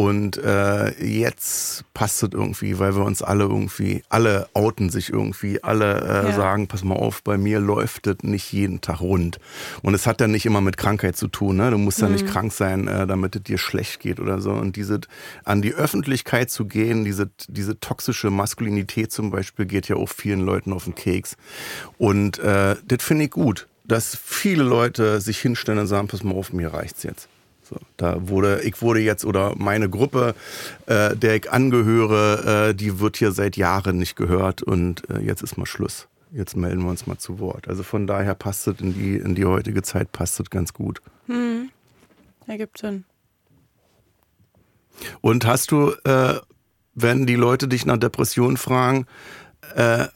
[0.01, 5.63] Und äh, jetzt passt es irgendwie, weil wir uns alle irgendwie, alle outen sich irgendwie,
[5.63, 6.33] alle äh, Ja.
[6.33, 9.37] sagen, pass mal auf, bei mir läuft das nicht jeden Tag rund.
[9.83, 11.57] Und es hat dann nicht immer mit Krankheit zu tun.
[11.57, 11.69] Ne?
[11.69, 14.51] Du musst ja nicht krank sein, äh, damit es dir schlecht geht oder so.
[14.51, 15.01] Und diese
[15.45, 20.41] an die Öffentlichkeit zu gehen, diese, diese toxische Maskulinität zum Beispiel, geht ja auch vielen
[20.41, 21.37] Leuten auf den Keks.
[21.99, 26.33] Und äh, das finde ich gut, dass viele Leute sich hinstellen und sagen, pass mal
[26.33, 27.27] auf, mir reicht's jetzt.
[27.71, 30.35] So, da wurde, ich wurde jetzt, oder meine Gruppe,
[30.87, 35.41] äh, der ich angehöre, äh, die wird hier seit Jahren nicht gehört und äh, jetzt
[35.41, 36.09] ist mal Schluss.
[36.33, 37.69] Jetzt melden wir uns mal zu Wort.
[37.69, 41.01] Also von daher passt es in die, in die heutige Zeit, passt es ganz gut.
[42.47, 43.05] Ergibt Sinn.
[45.21, 46.35] Und hast du, äh,
[46.93, 49.05] wenn die Leute dich nach Depressionen fragen,
[49.75, 50.07] äh,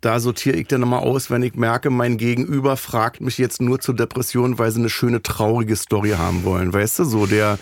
[0.00, 3.80] da sortiere ich dann immer aus, wenn ich merke, mein Gegenüber fragt mich jetzt nur
[3.80, 6.72] zur Depression, weil sie eine schöne traurige Story haben wollen.
[6.72, 7.58] Weißt du, so der,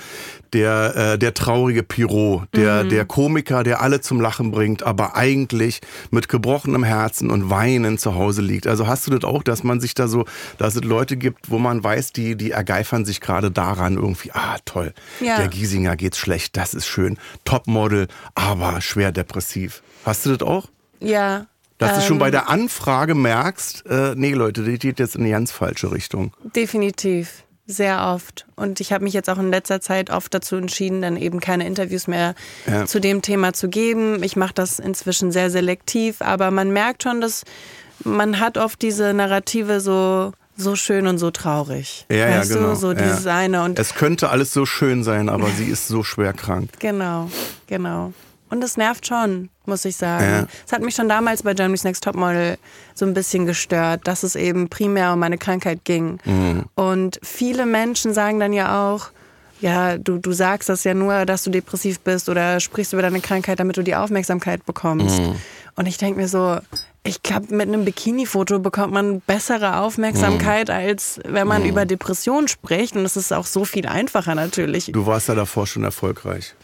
[0.53, 2.89] der, äh, der traurige Pirot, der, Mhm.
[2.91, 8.15] der Komiker, der alle zum Lachen bringt, aber eigentlich mit gebrochenem Herzen und Weinen zu
[8.15, 8.67] Hause liegt.
[8.67, 10.27] Also hast du das auch, dass man sich da so,
[10.59, 14.57] dass es Leute gibt, wo man weiß, die, die ergeifern sich gerade daran irgendwie, ah
[14.67, 15.39] toll, Ja.
[15.39, 19.83] der Giesinger geht's schlecht, das ist schön, Topmodel, aber schwer depressiv.
[20.05, 20.69] Hast du das auch?
[21.01, 21.47] Ja.
[21.79, 25.25] Dass du schon ähm, bei der Anfrage merkst, äh, nee Leute, die geht jetzt in
[25.25, 26.33] die ganz falsche Richtung.
[26.55, 27.43] Definitiv.
[27.69, 28.47] Sehr oft.
[28.55, 31.67] Und ich habe mich jetzt auch in letzter Zeit oft dazu entschieden, dann eben keine
[31.67, 32.35] Interviews mehr
[32.67, 32.87] Ja.
[32.87, 34.23] zu dem Thema zu geben.
[34.23, 37.43] Ich mache das inzwischen sehr selektiv, aber man merkt schon, dass
[38.05, 42.07] man hat oft diese Narrative so so schön und so traurig.
[42.11, 42.71] Ja, ja, weißt genau.
[42.71, 42.77] Du?
[42.77, 43.03] So ja.
[43.03, 46.71] dieses eine und es könnte alles so schön sein, aber sie ist so schwer krank.
[46.79, 47.31] Genau,
[47.67, 48.13] genau.
[48.49, 50.25] Und es nervt schon, muss ich sagen.
[50.25, 50.47] Ja.
[50.65, 52.59] Es hat mich schon damals bei Germany's Next Topmodel
[52.95, 56.19] so ein bisschen gestört, dass es eben primär um meine Krankheit ging.
[56.25, 56.65] Mhm.
[56.77, 59.09] Und viele Menschen sagen dann ja auch,
[59.61, 63.21] ja, du, du sagst das ja nur, dass du depressiv bist oder sprichst über deine
[63.21, 65.19] Krankheit, damit du die Aufmerksamkeit bekommst.
[65.21, 65.35] Mhm.
[65.77, 66.59] Und ich denke mir so,
[67.03, 70.75] ich glaube, mit einem Bikini-Foto bekommt man bessere Aufmerksamkeit, Mhm.
[70.75, 72.97] als wenn man über Depressionen spricht.
[72.97, 74.91] Und es ist auch so viel einfacher natürlich.
[74.93, 76.55] Du warst ja davor schon erfolgreich.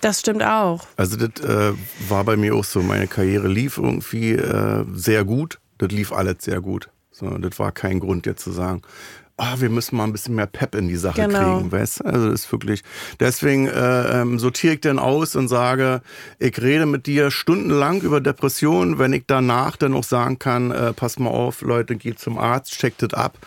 [0.00, 0.86] Das stimmt auch.
[0.96, 1.72] Also das äh,
[2.08, 2.82] war bei mir auch so.
[2.82, 5.58] Meine Karriere lief irgendwie äh, sehr gut.
[5.78, 6.88] Das lief alles sehr gut.
[7.10, 8.82] So, das war kein Grund jetzt zu sagen,
[9.40, 11.56] ah, wir müssen mal ein bisschen mehr Pep in die Sache Genau.
[11.56, 12.04] kriegen, weißt du?
[12.04, 12.82] Also das ist wirklich.
[13.18, 16.02] Deswegen äh, ähm, sortiere ich dann aus und sage,
[16.38, 20.92] ich rede mit dir stundenlang über Depressionen, wenn ich danach dann auch sagen kann, äh,
[20.92, 23.38] pass mal auf, Leute, geht zum Arzt, checkt das ab,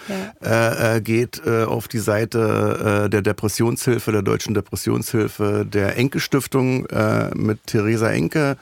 [0.43, 6.86] äh, äh, geht äh, auf die Seite äh, der Depressionshilfe, der Deutschen Depressionshilfe, der Enke-Stiftung
[6.88, 8.58] äh, mit Theresa Enke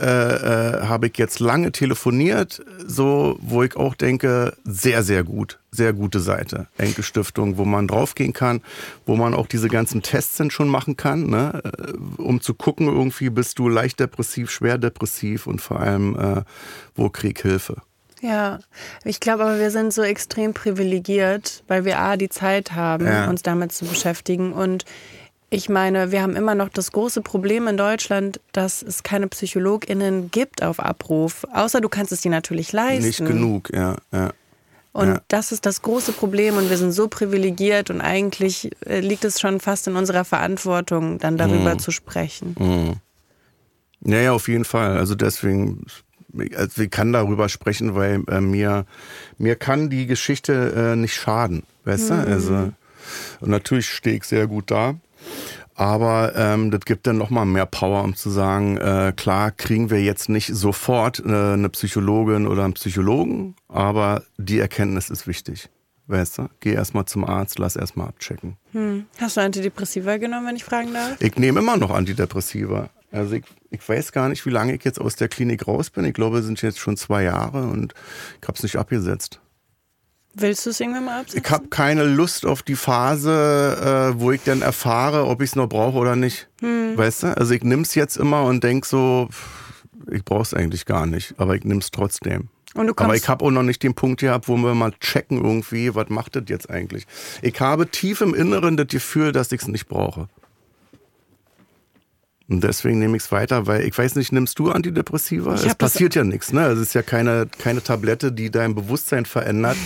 [0.00, 5.58] äh, äh, habe ich jetzt lange telefoniert, so wo ich auch denke, sehr, sehr gut,
[5.70, 6.66] sehr gute Seite.
[6.78, 8.62] Enke Stiftung, wo man draufgehen kann,
[9.06, 11.62] wo man auch diese ganzen Tests dann schon machen kann, ne?
[11.64, 16.42] äh, um zu gucken, irgendwie bist du leicht depressiv, schwer depressiv und vor allem, äh,
[16.94, 17.76] wo krieg Hilfe.
[18.20, 18.60] Ja,
[19.04, 23.28] ich glaube aber, wir sind so extrem privilegiert, weil wir A, die Zeit haben, Ja.
[23.28, 24.52] uns damit zu beschäftigen.
[24.52, 24.84] Und
[25.52, 30.30] ich meine, wir haben immer noch das große Problem in Deutschland, dass es keine PsychologInnen
[30.30, 31.44] gibt auf Abruf.
[31.52, 33.04] Außer du kannst es dir natürlich leisten.
[33.04, 33.96] Nicht genug, ja.
[34.12, 34.32] ja.
[34.92, 35.20] Und Ja.
[35.28, 39.40] das ist das große Problem und wir sind so privilegiert und eigentlich äh, liegt es
[39.40, 41.38] schon fast in unserer Verantwortung, dann Mhm.
[41.38, 43.00] darüber zu sprechen.
[44.04, 44.96] Ja, ja, auf jeden Fall.
[44.96, 45.84] Also deswegen,
[46.56, 48.84] also ich kann darüber sprechen, weil äh, mir,
[49.38, 52.14] mir kann die Geschichte äh, nicht schaden, weißt du?
[52.14, 52.72] Also,
[53.40, 54.94] und natürlich stehe ich sehr gut da.
[55.74, 60.02] Aber ähm, das gibt dann nochmal mehr Power, um zu sagen, äh, klar kriegen wir
[60.02, 65.70] jetzt nicht sofort äh, eine Psychologin oder einen Psychologen, aber die Erkenntnis ist wichtig.
[66.08, 66.48] Weißt du?
[66.60, 68.56] Geh erstmal zum Arzt, lass erstmal abchecken.
[68.72, 69.06] Hm.
[69.18, 71.16] Hast du Antidepressiva genommen, wenn ich fragen darf?
[71.20, 72.90] Ich nehme immer noch Antidepressiva.
[73.12, 76.04] Also ich, ich weiß gar nicht, wie lange ich jetzt aus der Klinik raus bin.
[76.04, 77.94] Ich glaube, es sind jetzt schon zwei Jahre und
[78.40, 79.40] ich habe es nicht abgesetzt.
[80.34, 81.42] Willst du es irgendwann mal absetzen?
[81.44, 85.56] Ich habe keine Lust auf die Phase, äh, wo ich dann erfahre, ob ich es
[85.56, 86.48] noch brauche oder nicht.
[86.96, 87.36] Weißt du?
[87.36, 89.28] Also ich nehme es jetzt immer und denk so,
[90.10, 92.48] ich brauche es eigentlich gar nicht, aber ich nehme es trotzdem.
[92.74, 96.08] Aber ich habe auch noch nicht den Punkt gehabt, wo wir mal checken irgendwie, was
[96.08, 97.06] macht das jetzt eigentlich.
[97.42, 100.28] Ich habe tief im Inneren das Gefühl, dass ich es nicht brauche.
[102.48, 105.54] Und deswegen nehme ich es weiter, weil ich weiß nicht, nimmst du Antidepressiva?
[105.54, 106.66] Ich Es passiert ja nichts, ne?
[106.66, 109.76] Es ist ja keine, keine Tablette, die dein Bewusstsein verändert,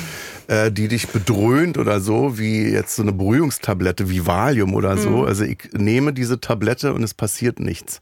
[0.48, 5.10] äh, die dich bedröhnt oder so, wie jetzt so eine Beruhigungstablette wie Valium oder so.
[5.10, 5.24] Mhm.
[5.24, 8.00] Also ich nehme diese Tablette und es passiert nichts.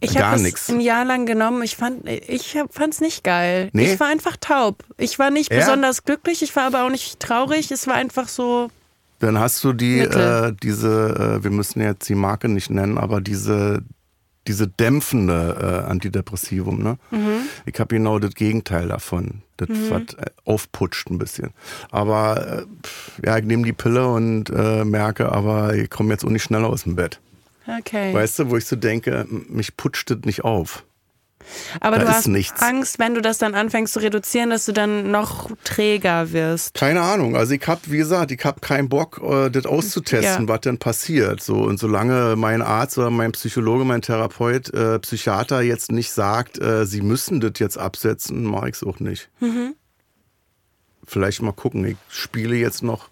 [0.00, 1.62] Ich habe es ein Jahr lang genommen.
[1.62, 3.68] Ich fand ich fand es nicht geil.
[3.72, 3.92] Nee?
[3.92, 4.84] Ich war einfach taub.
[4.96, 5.58] Ich war nicht Ja?
[5.58, 7.70] besonders glücklich, ich war aber auch nicht traurig.
[7.70, 8.70] Es war einfach so
[9.18, 13.20] Dann hast du die, äh, diese, äh, wir müssen jetzt die Marke nicht nennen, aber
[13.20, 13.82] diese,
[14.50, 16.98] diese dämpfende äh, Antidepressivum, ne?
[17.12, 17.42] Mhm.
[17.66, 19.42] Ich habe genau das Gegenteil davon.
[19.58, 21.50] Das was äh, aufputscht ein bisschen.
[21.92, 22.64] Aber
[23.22, 26.42] äh, ja, ich nehme die Pille und äh, merke, aber ich komme jetzt auch nicht
[26.42, 27.20] schneller aus dem Bett.
[27.78, 28.12] okay.
[28.12, 30.84] Weißt du, wo ich so denke, mich putscht das nicht auf.
[31.80, 32.60] Aber da du hast nichts.
[32.62, 36.74] Angst, wenn du das dann anfängst zu reduzieren, dass du dann noch träger wirst.
[36.74, 37.36] Keine Ahnung.
[37.36, 40.48] Also ich habe, wie gesagt, ich habe keinen Bock, äh, das auszutesten, Ja.
[40.48, 41.42] was denn passiert.
[41.42, 46.60] So und solange mein Arzt oder mein Psychologe, mein Therapeut, äh, Psychiater jetzt nicht sagt,
[46.60, 49.30] äh, sie müssen das jetzt absetzen, mache ich es auch nicht.
[51.06, 51.84] Vielleicht mal gucken.
[51.84, 53.08] Ich spiele jetzt noch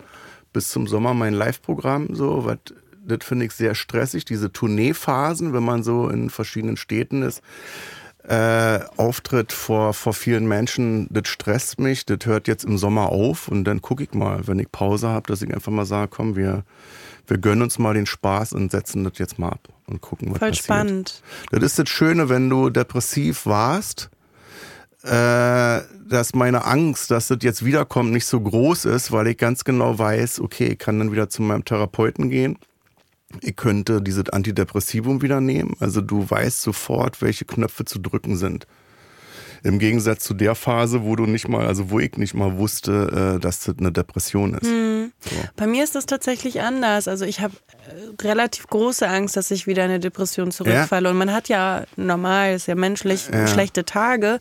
[0.52, 2.14] bis zum Sommer mein Live-Programm.
[2.14, 2.58] So, was
[3.04, 4.24] das finde ich sehr stressig.
[4.26, 7.42] Diese Tourneephasen, wenn man so in verschiedenen Städten ist
[8.28, 13.48] äh, Auftritt vor, vor vielen Menschen, das stresst mich, das hört jetzt im Sommer auf
[13.48, 16.36] und dann gucke ich mal, wenn ich Pause habe, dass ich einfach mal sage, komm,
[16.36, 16.64] wir,
[17.26, 20.40] wir gönnen uns mal den Spaß und setzen das jetzt mal ab und gucken, was
[20.40, 20.64] Voll passiert.
[20.64, 21.22] spannend.
[21.52, 24.10] Das ist das Schöne, wenn du depressiv warst,
[25.04, 29.64] äh, dass meine Angst, dass das jetzt wiederkommt, nicht so groß ist, weil ich ganz
[29.64, 32.58] genau weiß, okay, ich kann dann wieder zu meinem Therapeuten gehen.
[33.42, 35.76] Ich könnte dieses Antidepressivum wieder nehmen.
[35.80, 38.66] Also du weißt sofort, welche Knöpfe zu drücken sind.
[39.64, 43.34] Im Gegensatz zu der Phase, wo du nicht mal, also wo ich nicht mal wusste,
[43.36, 44.68] äh, dass das eine Depression ist.
[44.70, 45.12] Hm.
[45.18, 45.36] So.
[45.56, 47.08] Bei mir ist das tatsächlich anders.
[47.08, 47.54] Also ich habe
[47.88, 51.10] äh, relativ große Angst, dass ich wieder in eine Depression zurückfalle.
[51.10, 53.48] Und man hat ja normal, ist ja menschlich, Ja.
[53.48, 54.38] schlechte Tage.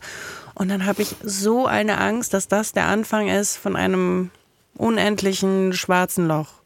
[0.54, 4.30] Und dann habe ich so eine Angst, dass das der Anfang ist von einem
[4.76, 6.57] unendlichen schwarzen Loch.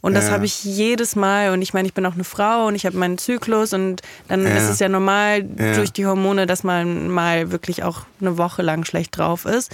[0.00, 0.32] Und das Ja.
[0.32, 1.52] habe ich jedes Mal.
[1.52, 4.44] Und ich meine, ich bin auch eine Frau und ich habe meinen Zyklus und dann
[4.44, 4.56] Ja.
[4.56, 5.74] ist es ja normal Ja.
[5.74, 9.70] durch die Hormone, dass man mal wirklich auch eine Woche lang schlecht drauf ist.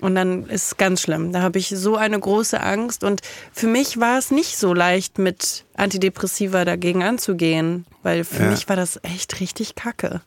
[0.00, 1.32] Und dann ist es ganz schlimm.
[1.32, 3.04] Da habe ich so eine große Angst.
[3.04, 3.20] Und
[3.52, 8.76] für mich war es nicht so leicht, mit Antidepressiva dagegen anzugehen, weil für mich war
[8.76, 10.20] das echt richtig kacke.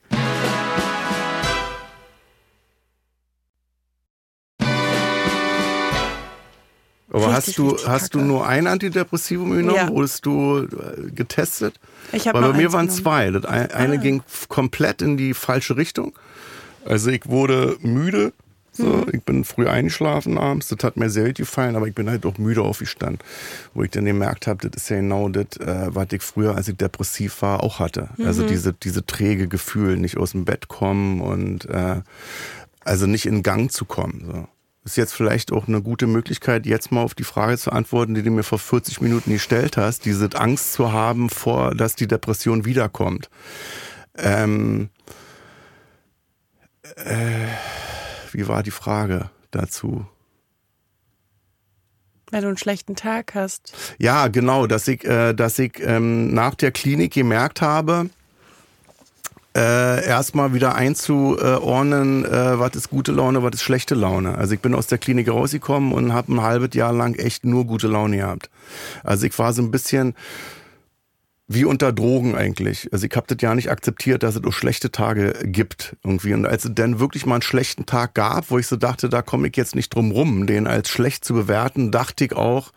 [7.15, 9.75] Aber Richtig, hast du, hast du nur ein Antidepressivum genommen?
[9.75, 9.87] Ja.
[9.89, 11.79] Wurdest du äh, getestet?
[12.11, 13.01] Ich habe Weil bei mir waren genommen.
[13.03, 13.31] zwei.
[13.31, 13.97] Das ein- eine Ah.
[14.01, 16.13] ging komplett in die falsche Richtung.
[16.85, 18.33] Also ich wurde müde.
[18.73, 19.05] So, Mhm.
[19.13, 20.67] Ich bin früh eingeschlafen abends.
[20.67, 23.19] Das hat mir sehr gut gefallen, aber ich bin halt auch müde aufgestanden.
[23.73, 26.67] Wo ich dann gemerkt habe, das ist ja genau das, äh, was ich früher, als
[26.67, 28.09] ich depressiv war, auch hatte.
[28.25, 28.47] Also Mhm.
[28.47, 32.01] diese, diese träge Gefühl, nicht aus dem Bett kommen und äh,
[32.83, 34.25] also nicht in Gang zu kommen.
[34.29, 34.47] So.
[34.85, 38.21] Ist jetzt vielleicht auch eine gute Möglichkeit, jetzt mal auf die Frage zu antworten, die
[38.21, 42.65] du mir vor 40 Minuten gestellt hast, diese Angst zu haben, vor, dass die Depression
[42.65, 43.31] wiederkommt.
[44.15, 44.89] Ähm,
[46.97, 47.47] äh,
[48.31, 50.05] wie war die Frage dazu?
[52.29, 53.73] Weil du einen schlechten Tag hast.
[53.97, 58.09] Ja, genau, dass ich, äh, dass ich ähm, nach der Klinik gemerkt habe,
[59.55, 64.37] äh, erstmal wieder einzuordnen, äh, was ist gute Laune, was ist schlechte Laune.
[64.37, 67.65] Also ich bin aus der Klinik rausgekommen und habe ein halbes Jahr lang echt nur
[67.65, 68.49] gute Laune gehabt.
[69.03, 70.13] Also ich war so ein bisschen
[71.47, 72.89] wie unter Drogen eigentlich.
[72.91, 76.33] Also ich habe das ja nicht akzeptiert, dass es auch schlechte Tage gibt irgendwie.
[76.33, 79.21] Und als es dann wirklich mal einen schlechten Tag gab, wo ich so dachte, da
[79.21, 82.71] komme ich jetzt nicht drum rum, den als schlecht zu bewerten, dachte ich auch,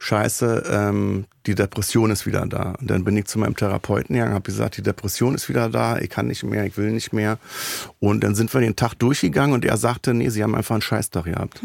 [0.00, 2.74] scheiße, ähm, die Depression ist wieder da.
[2.80, 5.98] Und dann bin ich zu meinem Therapeuten gegangen, habe gesagt, die Depression ist wieder da,
[5.98, 7.38] ich kann nicht mehr, ich will nicht mehr.
[8.00, 10.82] Und dann sind wir den Tag durchgegangen und er sagte, nee, sie haben einfach einen
[10.82, 11.62] Scheißtag gehabt.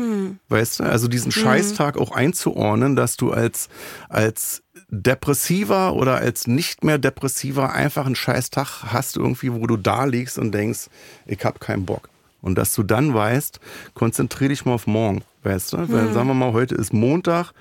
[0.49, 3.69] Weißt du, also diesen Scheißtag auch einzuordnen, dass du als,
[4.07, 4.63] als
[4.95, 10.37] Depressiver oder als nicht mehr Depressiver einfach einen Scheißtag hast irgendwie, wo du da liegst
[10.37, 10.87] und denkst,
[11.25, 12.09] ich hab keinen Bock.
[12.43, 13.59] Und dass du dann weißt,
[13.95, 15.77] konzentrier dich mal auf morgen, weißt du?
[15.91, 17.53] Weil, sagen wir mal, heute ist Montag,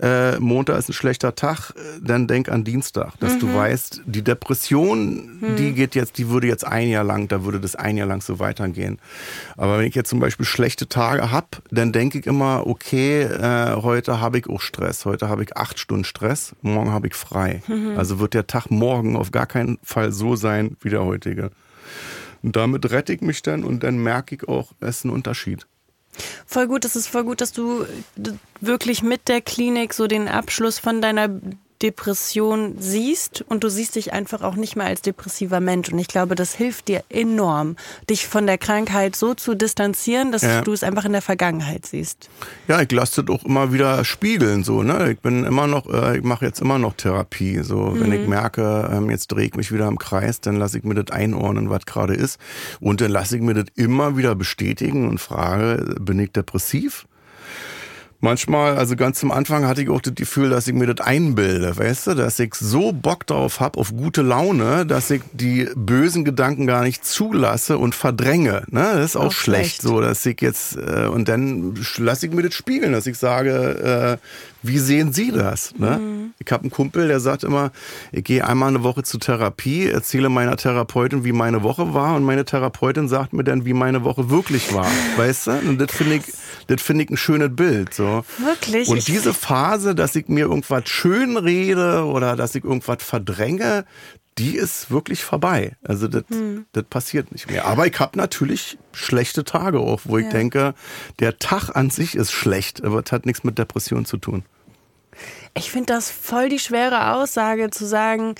[0.00, 4.22] äh, Montag ist ein schlechter Tag, äh, dann denk an Dienstag, dass du weißt, die
[4.22, 8.06] Depression, die geht jetzt, die würde jetzt ein Jahr lang, da würde das ein Jahr
[8.06, 8.98] lang so weitergehen.
[9.56, 13.76] Aber wenn ich jetzt zum Beispiel schlechte Tage hab, dann denke ich immer, okay, äh,
[13.82, 17.62] heute habe ich auch Stress, heute habe ich acht Stunden Stress, morgen habe ich frei.
[17.96, 21.50] Also wird der Tag morgen auf gar keinen Fall so sein wie der heutige.
[22.42, 25.66] Und damit rette ich mich dann und dann merke ich auch, es ist ein Unterschied.
[26.46, 27.86] Voll gut, es ist voll gut, dass du
[28.60, 31.28] wirklich mit der Klinik so den Abschluss von deiner
[31.82, 35.90] Depression siehst und du siehst dich einfach auch nicht mehr als depressiver Mensch.
[35.90, 37.76] Und ich glaube, das hilft dir enorm,
[38.08, 40.60] dich von der Krankheit so zu distanzieren, dass Ja.
[40.62, 42.28] du es einfach in der Vergangenheit siehst.
[42.68, 45.12] Ja, ich lasse das auch immer wieder spiegeln, so, ne?
[45.12, 47.60] Ich bin immer noch, äh, ich mache jetzt immer noch Therapie.
[47.62, 50.84] So, wenn ich merke, ähm, jetzt drehe ich mich wieder im Kreis, dann lasse ich
[50.84, 52.38] mir das einordnen, was gerade ist.
[52.80, 57.06] Und dann lasse ich mir das immer wieder bestätigen und frage, bin ich depressiv?
[58.22, 61.74] Manchmal, also ganz zum Anfang hatte ich auch das Gefühl, dass ich mir das einbilde,
[61.76, 66.26] weißt du, dass ich so Bock drauf hab auf gute Laune, dass ich die bösen
[66.26, 68.64] Gedanken gar nicht zulasse und verdränge.
[68.70, 68.90] Ne?
[68.94, 69.82] Das ist auch, Auch schlecht, schlecht.
[69.82, 74.18] so, dass ich jetzt äh, und dann lasse ich mir das spiegeln, dass ich sage,
[74.20, 74.26] äh,
[74.62, 75.74] wie sehen Sie das?
[75.78, 75.98] Ne?
[76.38, 77.70] Ich habe einen Kumpel, der sagt immer,
[78.12, 82.24] ich gehe einmal eine Woche zur Therapie, erzähle meiner Therapeutin, wie meine Woche war und
[82.24, 85.50] meine Therapeutin sagt mir dann, wie meine Woche wirklich war, weißt du?
[85.66, 86.22] Und das finde ich,
[86.66, 88.09] das finde ich ein schönes Bild, so.
[88.38, 88.88] Wirklich?
[88.88, 93.84] Und Ich- diese Phase, dass ich mir irgendwas schön rede oder dass ich irgendwas verdränge,
[94.38, 95.76] die ist wirklich vorbei.
[95.82, 96.64] Also das, Hm.
[96.72, 97.66] das passiert nicht mehr.
[97.66, 100.30] Aber ich habe natürlich schlechte Tage auch, wo ich Ja.
[100.30, 100.74] denke,
[101.18, 104.44] der Tag an sich ist schlecht, aber es hat nichts mit Depression zu tun.
[105.54, 108.34] Ich finde das voll die schwere Aussage zu sagen,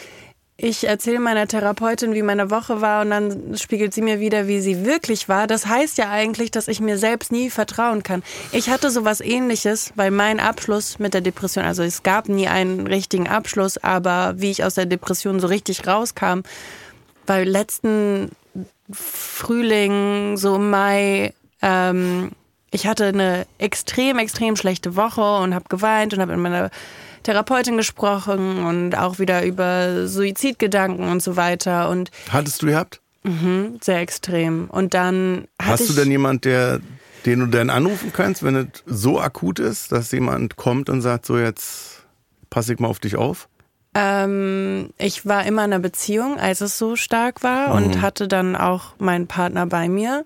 [0.62, 4.60] ich erzähle meiner Therapeutin, wie meine Woche war und dann spiegelt sie mir wieder, wie
[4.60, 5.46] sie wirklich war.
[5.46, 8.22] Das heißt ja eigentlich, dass ich mir selbst nie vertrauen kann.
[8.52, 12.86] Ich hatte sowas ähnliches, weil mein Abschluss mit der Depression, also es gab nie einen
[12.86, 16.40] richtigen Abschluss, aber wie ich aus der Depression so richtig rauskam,
[17.26, 18.30] weil letzten
[18.92, 21.32] Frühling, so Mai,
[21.62, 22.32] ähm,
[22.70, 26.70] ich hatte eine extrem, extrem schlechte Woche und habe geweint und habe in meiner
[27.22, 31.88] Therapeutin gesprochen und auch wieder über Suizidgedanken und so weiter.
[31.88, 33.00] Und Hattest du gehabt?
[33.22, 34.68] Mhm, sehr extrem.
[34.70, 36.80] Und dann Hast du denn jemand, der,
[37.26, 41.26] den du dann anrufen kannst, wenn es so akut ist, dass jemand kommt und sagt,
[41.26, 42.04] so jetzt
[42.48, 43.48] passe ich mal auf dich auf?
[43.94, 48.54] ähm, ich war immer in einer Beziehung, als es so stark war und hatte dann
[48.56, 50.24] auch meinen Partner bei mir.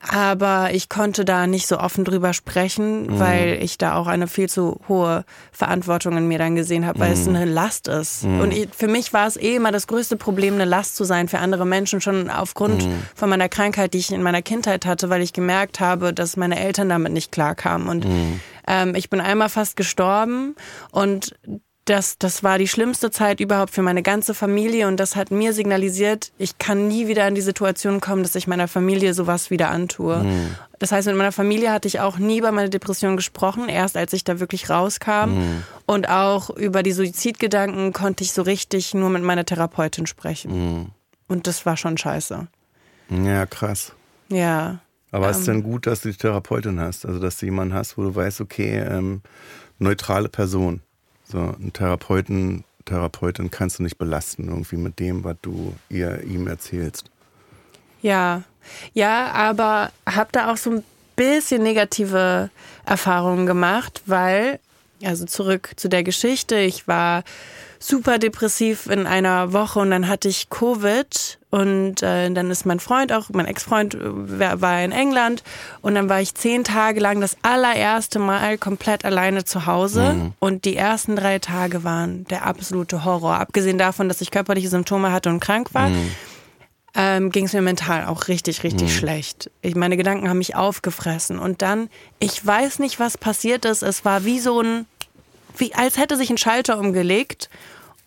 [0.00, 4.48] Aber ich konnte da nicht so offen drüber sprechen, weil ich da auch eine viel
[4.48, 8.24] zu hohe Verantwortung in mir dann gesehen habe, weil es eine Last ist.
[8.24, 11.28] Und ich, für mich war es eh immer das größte Problem, eine Last zu sein
[11.28, 15.22] für andere Menschen, schon aufgrund von meiner Krankheit, die ich in meiner Kindheit hatte, weil
[15.22, 17.88] ich gemerkt habe, dass meine Eltern damit nicht klarkamen.
[17.88, 18.06] Und
[18.66, 20.56] ähm, ich bin einmal fast gestorben
[20.90, 21.34] und
[21.86, 25.52] das, das war die schlimmste Zeit überhaupt für meine ganze Familie und das hat mir
[25.52, 29.70] signalisiert, ich kann nie wieder in die Situation kommen, dass ich meiner Familie sowas wieder
[29.70, 30.26] antue.
[30.80, 34.12] Das heißt, mit meiner Familie hatte ich auch nie über meine Depression gesprochen, erst als
[34.12, 35.62] ich da wirklich rauskam.
[35.86, 40.92] Und auch über die Suizidgedanken konnte ich so richtig nur mit meiner Therapeutin sprechen.
[41.28, 42.48] Und das war schon scheiße.
[43.10, 43.92] Ja, krass.
[44.28, 44.80] Ja.
[45.12, 47.06] Aber ist denn gut, dass du die Therapeutin hast?
[47.06, 49.22] Also, dass du jemanden hast, wo du weißt, okay, ähm,
[49.78, 50.82] neutrale Person.
[51.28, 56.46] So, einen Therapeuten, Therapeutin kannst du nicht belasten, irgendwie mit dem, was du ihr ihm
[56.46, 57.10] erzählst.
[58.00, 58.42] Ja,
[58.92, 60.84] ja, aber habe da auch so ein
[61.16, 62.50] bisschen negative
[62.84, 64.60] Erfahrungen gemacht, weil,
[65.04, 67.24] also zurück zu der Geschichte, ich war
[67.78, 72.80] super depressiv in einer Woche und dann hatte ich Covid und äh, dann ist mein
[72.80, 75.42] Freund auch, mein Ex-Freund äh, war war in England
[75.82, 80.64] und dann war ich zehn Tage lang das allererste Mal komplett alleine zu Hause und
[80.64, 83.38] die ersten drei Tage waren der absolute Horror.
[83.38, 85.90] Abgesehen davon, dass ich körperliche Symptome hatte und krank war,
[86.98, 89.50] ähm, ging es mir mental auch richtig, richtig schlecht.
[89.60, 91.38] Ich, meine Gedanken haben mich aufgefressen.
[91.38, 93.82] Und dann, ich weiß nicht, was passiert ist.
[93.82, 94.86] Es war wie so ein,
[95.58, 97.50] wie als hätte sich ein Schalter umgelegt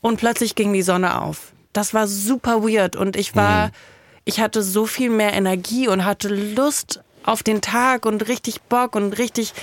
[0.01, 1.51] und plötzlich ging die Sonne auf.
[1.71, 3.69] Das war super weird und ich war,
[4.25, 8.95] ich hatte so viel mehr Energie und hatte Lust auf den Tag und richtig Bock
[8.95, 9.53] und richtig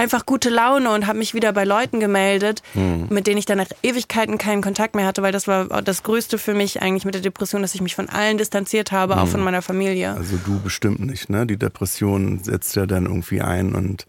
[0.00, 3.68] einfach gute Laune und habe mich wieder bei Leuten gemeldet, mit denen ich dann nach
[3.82, 7.22] Ewigkeiten keinen Kontakt mehr hatte, weil das war das Größte für mich eigentlich mit der
[7.22, 10.14] Depression, dass ich mich von allen distanziert habe, auch von meiner Familie.
[10.14, 11.46] Also du bestimmt nicht, ne?
[11.46, 14.06] Die Depression setzt ja dann irgendwie ein und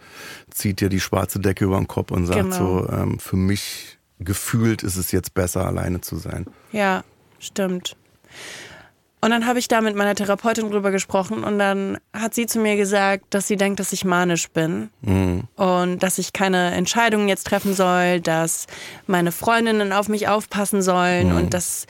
[0.49, 2.55] zieht dir die schwarze Decke über den Kopf und sagt Genau.
[2.55, 6.45] so, ähm, für mich gefühlt ist es jetzt besser, alleine zu sein.
[6.71, 7.03] Ja,
[7.39, 7.95] stimmt.
[9.23, 12.57] Und dann habe ich da mit meiner Therapeutin drüber gesprochen und dann hat sie zu
[12.57, 14.89] mir gesagt, dass sie denkt, dass ich manisch bin
[15.57, 18.65] und dass ich keine Entscheidungen jetzt treffen soll, dass
[19.05, 21.85] meine Freundinnen auf mich aufpassen sollen und dass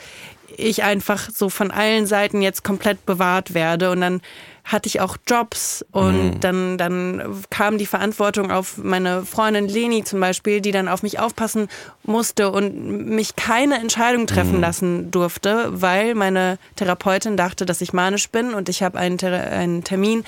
[0.58, 3.92] ich einfach so von allen Seiten jetzt komplett bewahrt werde.
[3.92, 4.22] Und dann
[4.64, 10.20] hatte ich auch Jobs und dann, dann kam die Verantwortung auf meine Freundin Leni zum
[10.20, 11.68] Beispiel, die dann auf mich aufpassen
[12.04, 18.30] musste und mich keine Entscheidung treffen lassen durfte, weil meine Therapeutin dachte, dass ich manisch
[18.30, 20.24] bin und ich habe einen, Thera- einen Termin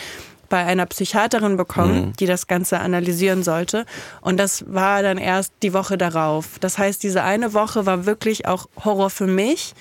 [0.50, 3.86] bei einer Psychiaterin bekommen, die das Ganze analysieren sollte.
[4.22, 6.60] Und das war dann erst die Woche darauf.
[6.60, 9.74] Das heißt, diese eine Woche war wirklich auch Horror für mich,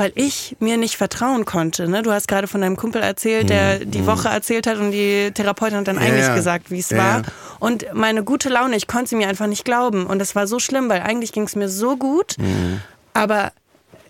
[0.00, 1.86] weil ich mir nicht vertrauen konnte.
[1.86, 2.00] Ne?
[2.00, 5.76] Du hast gerade von deinem Kumpel erzählt, der die Woche erzählt hat und die Therapeutin
[5.76, 6.34] hat dann Ja, eigentlich ja.
[6.34, 7.22] gesagt, wie es Ja, war.
[7.58, 10.06] Und meine gute Laune, ich konnte sie mir einfach nicht glauben.
[10.06, 12.36] Und das war so schlimm, weil eigentlich ging es mir so gut,
[13.12, 13.52] aber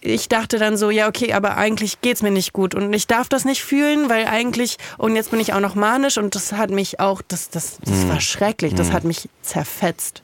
[0.00, 3.28] ich dachte dann so, ja, okay, aber eigentlich geht's mir nicht gut und ich darf
[3.28, 6.70] das nicht fühlen, weil eigentlich, und jetzt bin ich auch noch manisch und das hat
[6.70, 10.22] mich auch, das, das, das war schrecklich, das hat mich zerfetzt.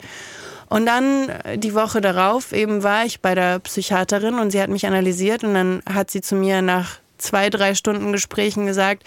[0.69, 4.71] Und dann äh, die Woche darauf eben war ich bei der Psychiaterin und sie hat
[4.71, 9.05] mich analysiert und dann hat sie zu mir nach zwei, drei Stunden Gesprächen gesagt,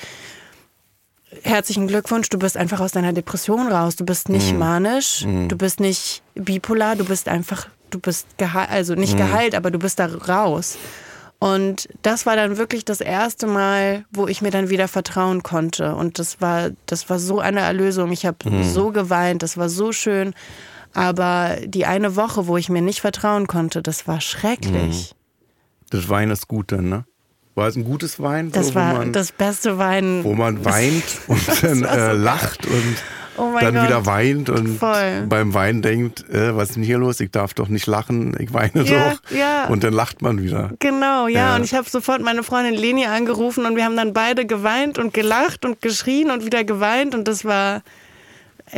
[1.43, 3.95] herzlichen Glückwunsch, du bist einfach aus deiner Depression raus.
[3.95, 8.95] Du bist nicht manisch, du bist nicht bipolar, du bist einfach, du bist geheilt, also
[8.95, 10.78] nicht geheilt, aber du bist da raus.
[11.41, 15.95] Und das war dann wirklich das erste Mal, wo ich mir dann wieder vertrauen konnte.
[15.95, 18.12] Und das war, das war so eine Erlösung.
[18.12, 20.34] Ich habe so geweint, das war so schön.
[20.93, 25.13] Aber die eine Woche, wo ich mir nicht vertrauen konnte, das war schrecklich.
[25.89, 27.05] Das Wein ist gut dann, ne?
[27.55, 28.51] War es ein gutes Wein?
[28.51, 30.23] Das so, war man, das beste Wein.
[30.23, 32.95] Wo man weint und dann äh, lacht und
[33.41, 33.83] Oh dann Gott.
[33.85, 35.25] wieder weint und Voll.
[35.29, 37.21] beim Weinen denkt, äh, was ist denn hier los?
[37.21, 39.31] Ich darf doch nicht lachen, ich weine Ja, doch.
[39.31, 39.67] ja.
[39.67, 40.71] Und dann lacht man wieder.
[40.79, 41.51] Genau, ja.
[41.51, 41.55] Ja.
[41.55, 45.13] Und ich habe sofort meine Freundin Leni angerufen und wir haben dann beide geweint und
[45.13, 47.15] gelacht und geschrien und wieder geweint.
[47.15, 47.81] Und das war,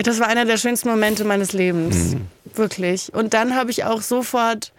[0.03, 2.13] das war einer der schönsten Momente meines Lebens.
[2.13, 2.27] Mhm.
[2.55, 3.13] Wirklich.
[3.13, 4.71] Und dann habe ich auch sofort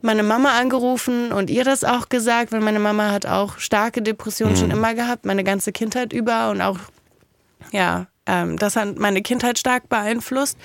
[0.00, 4.54] meine Mama angerufen und ihr das auch gesagt, weil meine Mama hat auch starke Depressionen
[4.54, 4.58] Mhm.
[4.60, 6.78] schon immer gehabt, meine ganze Kindheit über und auch,
[7.72, 10.56] ja, ähm, das hat meine Kindheit stark beeinflusst.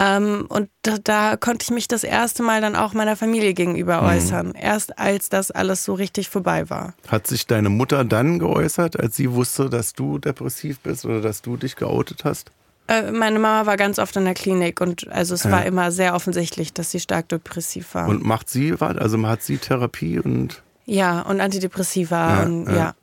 [0.00, 4.02] Ähm, und da, da konnte ich mich das erste Mal dann auch meiner Familie gegenüber
[4.02, 4.08] Mhm.
[4.08, 4.52] äußern.
[4.54, 6.94] Erst als das alles so richtig vorbei war.
[7.08, 11.42] Hat sich deine Mutter dann geäußert, als sie wusste, dass du depressiv bist oder dass
[11.42, 12.50] du dich geoutet hast?
[12.86, 16.14] Äh, meine Mama war ganz oft in der Klinik und also es war immer sehr
[16.14, 18.08] offensichtlich, dass sie stark depressiv war.
[18.08, 18.96] Und macht sie was?
[18.98, 22.94] Also hat sie Therapie und ja, und Antidepressiva Ja, und ja.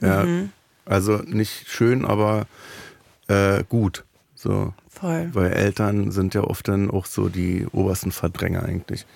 [0.00, 0.44] ja, ja,
[0.84, 2.46] also nicht schön, aber
[3.28, 4.04] äh, gut.
[4.34, 4.74] So.
[4.88, 5.28] voll.
[5.32, 9.06] Weil Eltern sind ja oft dann auch so die obersten Verdränger eigentlich.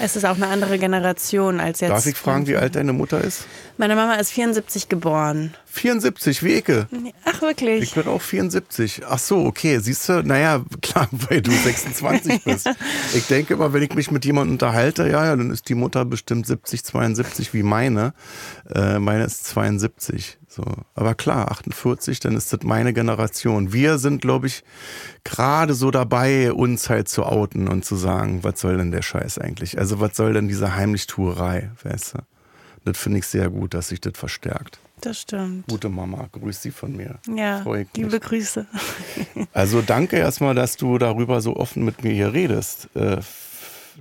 [0.00, 1.90] Es ist auch eine andere Generation als jetzt.
[1.90, 3.46] Darf ich fragen, wie alt deine Mutter ist?
[3.76, 5.54] Meine Mama ist 74 geboren.
[5.66, 6.86] 74, wie Ecke.
[7.24, 7.82] Ach wirklich?
[7.82, 9.02] Ich bin auch 74.
[9.08, 9.78] Ach so, okay.
[9.80, 12.70] Siehst du, naja, klar, weil du 26 bist.
[13.14, 16.04] Ich denke immer, wenn ich mich mit jemandem unterhalte, ja, ja, dann ist die Mutter
[16.04, 18.12] bestimmt 70, 72 wie meine.
[18.74, 20.38] Äh, meine ist 72.
[20.48, 20.64] So.
[20.94, 23.72] Aber klar, 48, dann ist das meine Generation.
[23.72, 24.62] Wir sind, glaube ich,
[25.24, 29.38] gerade so dabei, uns halt zu outen und zu sagen, was soll denn der Scheiß
[29.38, 29.78] eigentlich?
[29.84, 32.18] Also, was soll denn diese Heimlichtuerei, weißt du?
[32.86, 34.78] Das finde ich sehr gut, dass sich das verstärkt.
[35.02, 35.66] Das stimmt.
[35.68, 37.18] Gute Mama, grüß sie von mir.
[37.28, 38.04] Ja, Freu ich mich.
[38.06, 38.66] liebe Grüße.
[39.52, 42.88] Also danke erstmal, dass du darüber so offen mit mir hier redest.
[42.96, 43.18] Äh,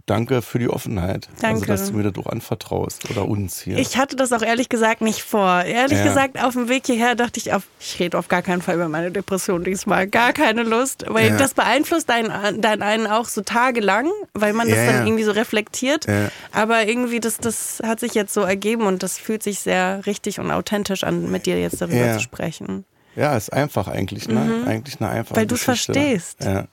[0.06, 1.28] danke für die Offenheit.
[1.36, 1.66] Also, Danke.
[1.68, 3.78] dass du mir das auch anvertraust oder uns hier.
[3.78, 5.64] Ich hatte das auch ehrlich gesagt nicht vor.
[5.64, 6.04] Ehrlich Ja.
[6.06, 8.90] gesagt, auf dem Weg hierher dachte ich, auf, ich rede auf gar keinen Fall über
[8.90, 10.08] meine Depression diesmal.
[10.08, 11.06] Gar keine Lust.
[11.08, 11.38] Weil Ja.
[11.38, 15.32] das beeinflusst deinen, deinen einen auch so tagelang, weil man das Ja, dann irgendwie so
[15.32, 16.06] reflektiert.
[16.52, 20.40] Aber irgendwie, das, das hat sich jetzt so ergeben und das fühlt sich sehr richtig
[20.40, 22.86] und authentisch an, mit dir jetzt darüber zu sprechen.
[23.16, 24.64] ja, ist einfach eigentlich, ne?
[24.66, 25.38] Eigentlich eine einfache Mhm.
[25.42, 25.94] Weil du's Geschichte.
[25.94, 26.44] verstehst.
[26.44, 26.66] Ja.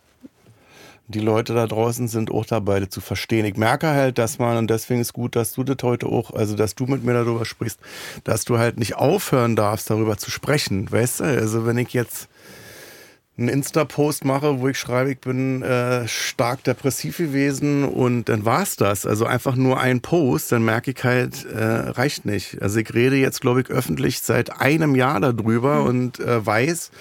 [1.12, 3.44] Die Leute da draußen sind auch dabei, das zu verstehen.
[3.44, 6.54] Ich merke halt, dass man, und deswegen ist gut, dass du das heute auch, also
[6.54, 7.80] dass du mit mir darüber sprichst,
[8.22, 10.90] dass du halt nicht aufhören darfst, darüber zu sprechen.
[10.90, 11.24] Weißt du?
[11.24, 12.28] Also wenn ich jetzt
[13.36, 18.76] einen Insta-Post mache, wo ich schreibe, ich bin äh, stark depressiv gewesen und dann war's
[18.76, 19.04] das.
[19.04, 22.62] Also einfach nur ein Post, dann merke ich halt, äh, reicht nicht.
[22.62, 26.92] Also ich rede jetzt, glaube ich, öffentlich seit einem Jahr darüber und äh, weiß,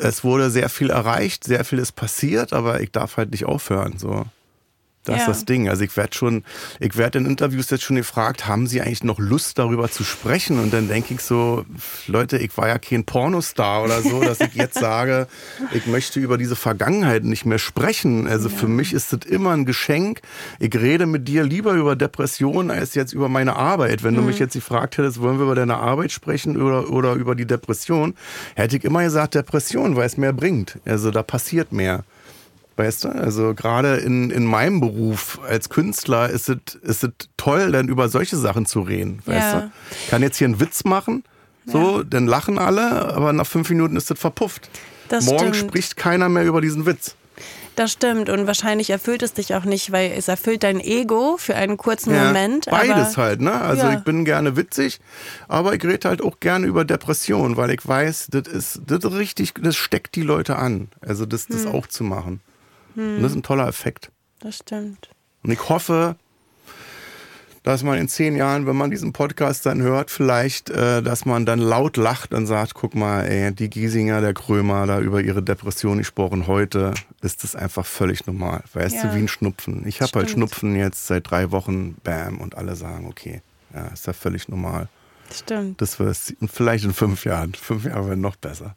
[0.00, 3.98] es wurde sehr viel erreicht, sehr viel ist passiert, aber ich darf halt nicht aufhören.
[3.98, 4.26] So.
[5.04, 5.26] Das ist Ja.
[5.28, 5.68] das Ding.
[5.70, 6.44] Also ich werde schon,
[6.78, 10.58] ich werde in Interviews jetzt schon gefragt, haben Sie eigentlich noch Lust darüber zu sprechen?
[10.60, 11.64] Und dann denke ich so,
[12.06, 15.26] Leute, ich war ja kein Pornostar oder so, dass ich jetzt sage,
[15.72, 18.26] ich möchte über diese Vergangenheit nicht mehr sprechen.
[18.26, 20.20] Also für mich ist das immer ein Geschenk.
[20.58, 24.02] Ich rede mit dir lieber über Depressionen als jetzt über meine Arbeit.
[24.02, 27.34] Wenn du mich jetzt gefragt hättest, wollen wir über deine Arbeit sprechen oder, oder über
[27.34, 28.14] die Depression,
[28.54, 30.78] hätte ich immer gesagt Depression, weil es mehr bringt.
[30.84, 32.04] Also da passiert mehr.
[32.80, 37.72] Weißt du, also gerade in, in meinem Beruf als Künstler ist es ist es toll,
[37.72, 39.20] dann über solche Sachen zu reden.
[39.26, 39.60] Weißt Ja.
[39.60, 39.70] du?
[40.04, 41.22] Ich kann jetzt hier einen Witz machen,
[41.66, 44.70] so, dann lachen alle, aber nach fünf Minuten ist das verpufft.
[45.08, 45.70] Das Morgen stimmt.
[45.70, 47.16] spricht keiner mehr über diesen Witz.
[47.76, 51.54] Das stimmt und wahrscheinlich erfüllt es dich auch nicht, weil es erfüllt dein Ego für
[51.54, 52.66] einen kurzen Moment.
[52.70, 53.52] Beides halt, ne?
[53.60, 53.92] Also Ja.
[53.94, 55.00] ich bin gerne witzig,
[55.48, 59.54] aber ich rede halt auch gerne über Depressionen, weil ich weiß, das ist, das richtig,
[59.62, 60.88] das steckt die Leute an.
[61.00, 61.72] Also das, das Hm.
[61.74, 62.40] auch zu machen.
[62.96, 64.10] Und das ist ein toller Effekt.
[64.40, 65.10] Das stimmt.
[65.42, 66.16] Und ich hoffe,
[67.62, 71.44] dass man in zehn Jahren, wenn man diesen Podcast dann hört, vielleicht, äh, dass man
[71.44, 75.42] dann laut lacht und sagt, guck mal, ey, die Giesinger, der Krömer, da über ihre
[75.42, 76.46] Depression gesprochen.
[76.46, 78.62] Heute ist das einfach völlig normal.
[78.72, 79.02] Weißt Ja.
[79.02, 79.86] du, wie ein Schnupfen.
[79.86, 80.30] Ich habe halt.
[80.30, 83.42] Schnupfen jetzt seit drei Wochen, bam, und alle sagen, okay,
[83.74, 84.88] ja, ist ja völlig normal.
[85.28, 85.80] Das stimmt.
[85.82, 86.16] Das wird
[86.50, 87.52] vielleicht in fünf Jahren.
[87.54, 88.74] Fünf Jahre werden noch besser.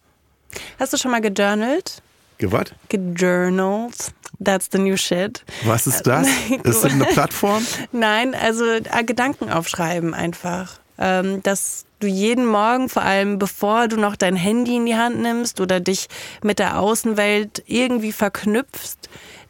[0.77, 2.02] Hast du schon mal gejournalt?
[2.43, 2.75] Gewat?
[2.89, 4.11] Gejournalt.
[4.43, 5.45] That's the new shit.
[5.63, 6.27] Was ist das?
[6.63, 7.65] Ist das eine Plattform?
[7.93, 10.79] Nein, also äh, Gedanken aufschreiben einfach.
[10.97, 15.21] Ähm, dass du jeden Morgen, vor allem bevor du noch dein Handy in die Hand
[15.21, 16.07] nimmst oder dich
[16.43, 18.97] mit der Außenwelt irgendwie verknüpfst,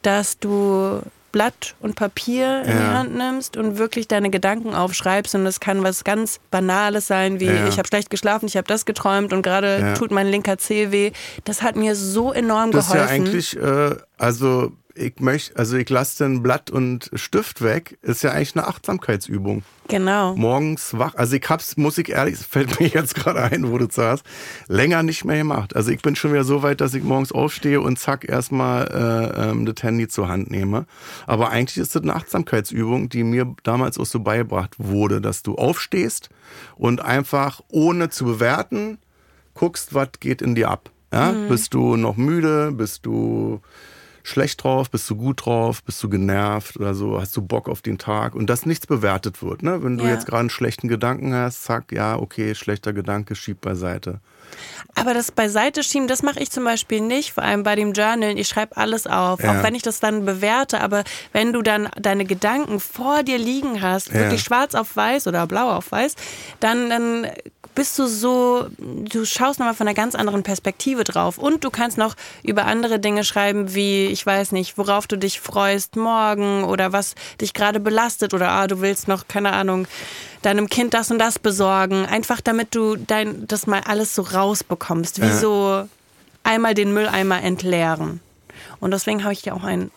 [0.03, 1.01] dass du
[1.33, 2.93] Blatt und Papier in die.
[2.93, 5.35] Hand nimmst und wirklich deine Gedanken aufschreibst.
[5.35, 8.85] Und das kann was ganz Banales sein, wie ich habe schlecht geschlafen, ich habe das
[8.85, 11.11] geträumt und gerade tut mein linker Zeh weh.
[11.43, 13.09] Das hat mir so enorm Das ist geholfen.
[13.09, 18.23] ja eigentlich, äh, also ich möchte, also ich lasse dann Blatt und Stift weg, ist
[18.23, 19.63] ja eigentlich eine Achtsamkeitsübung.
[19.87, 20.35] Genau.
[20.35, 23.87] Morgens wach, also ich hab's, muss ich ehrlich, fällt mir jetzt gerade ein, wo du
[23.89, 24.25] sagst,
[24.67, 25.75] länger nicht mehr gemacht.
[25.75, 29.49] Also ich bin schon wieder so weit, dass ich morgens aufstehe und zack erstmal äh,
[29.49, 30.85] ähm, das Handy zur Hand nehme.
[31.25, 35.55] Aber eigentlich ist das eine Achtsamkeitsübung, die mir damals auch so beigebracht wurde, dass du
[35.55, 36.29] aufstehst
[36.75, 38.99] und einfach ohne zu bewerten
[39.53, 40.89] guckst, was geht in dir ab.
[41.11, 41.31] Ja?
[41.47, 42.71] Bist du noch müde?
[42.71, 43.61] Bist du
[44.23, 44.89] schlecht drauf?
[44.89, 45.83] Bist du gut drauf?
[45.83, 47.19] Bist du genervt oder so?
[47.19, 48.35] Hast du Bock auf den Tag?
[48.35, 49.61] Und dass nichts bewertet wird.
[49.63, 49.83] Ne?
[49.83, 50.11] Wenn du Ja.
[50.11, 54.19] jetzt gerade einen schlechten Gedanken hast, zack, ja, okay, schlechter Gedanke, schieb beiseite.
[54.95, 58.37] Aber das beiseite schieben, das mache ich zum Beispiel nicht, vor allem bei dem Journal.
[58.37, 59.51] Ich schreibe alles auf, Ja.
[59.59, 60.81] auch wenn ich das dann bewerte.
[60.81, 64.15] Aber wenn du dann deine Gedanken vor dir liegen hast, Ja.
[64.15, 66.15] wirklich schwarz auf weiß oder blau auf weiß,
[66.59, 67.27] dann, dann
[67.75, 71.39] bist du so, du schaust nochmal von einer ganz anderen Perspektive drauf.
[71.39, 75.39] Und du kannst noch über andere Dinge schreiben, wie, ich weiß nicht, worauf du dich
[75.39, 79.87] freust morgen oder was dich gerade belastet oder ah, du willst noch, keine Ahnung,
[80.43, 82.05] deinem Kind das und das besorgen.
[82.05, 85.21] Einfach damit du dein, das mal alles so rausbekommst.
[85.21, 85.87] Wie so
[86.43, 88.19] einmal den Mülleimer entleeren.
[88.79, 89.89] Und deswegen habe ich dir auch ein,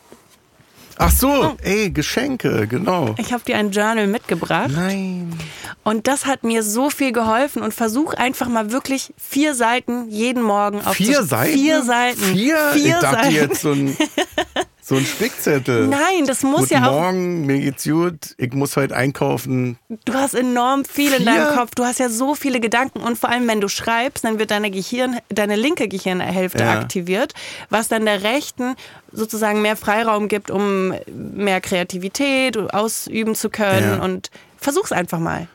[0.99, 1.57] Ach so, Oh.
[1.62, 3.14] ey, Geschenke, genau.
[3.18, 4.70] ich habe dir ein Journal mitgebracht.
[4.72, 5.38] Nein.
[5.84, 10.42] Und das hat mir so viel geholfen und versuch einfach mal wirklich vier Seiten jeden
[10.42, 11.53] Morgen auf Vier Seiten?
[11.53, 12.22] Vier Seiten.
[12.22, 12.57] Vier?
[12.72, 13.34] Vier ich dachte Seiten.
[13.34, 13.94] jetzt so ein,
[14.89, 15.89] so ein Spickzettel.
[15.89, 17.01] Nein, das muss Guten ja auch.
[17.01, 18.37] Morgen, mir geht's gut.
[18.39, 19.78] Ich muss heute einkaufen.
[20.05, 21.26] Du hast enorm viel in Vier?
[21.26, 21.72] deinem Kopf.
[21.74, 24.70] Du hast ja so viele Gedanken und vor allem, wenn du schreibst, dann wird deine
[24.70, 26.78] Gehirn, deine linke Gehirnhälfte Ja.
[26.78, 27.34] aktiviert,
[27.68, 28.76] was dann der rechten
[29.11, 33.99] sozusagen mehr Freiraum gibt, um mehr Kreativität ausüben zu können.
[33.99, 34.05] Ja.
[34.05, 35.49] Und versuch's einfach mal.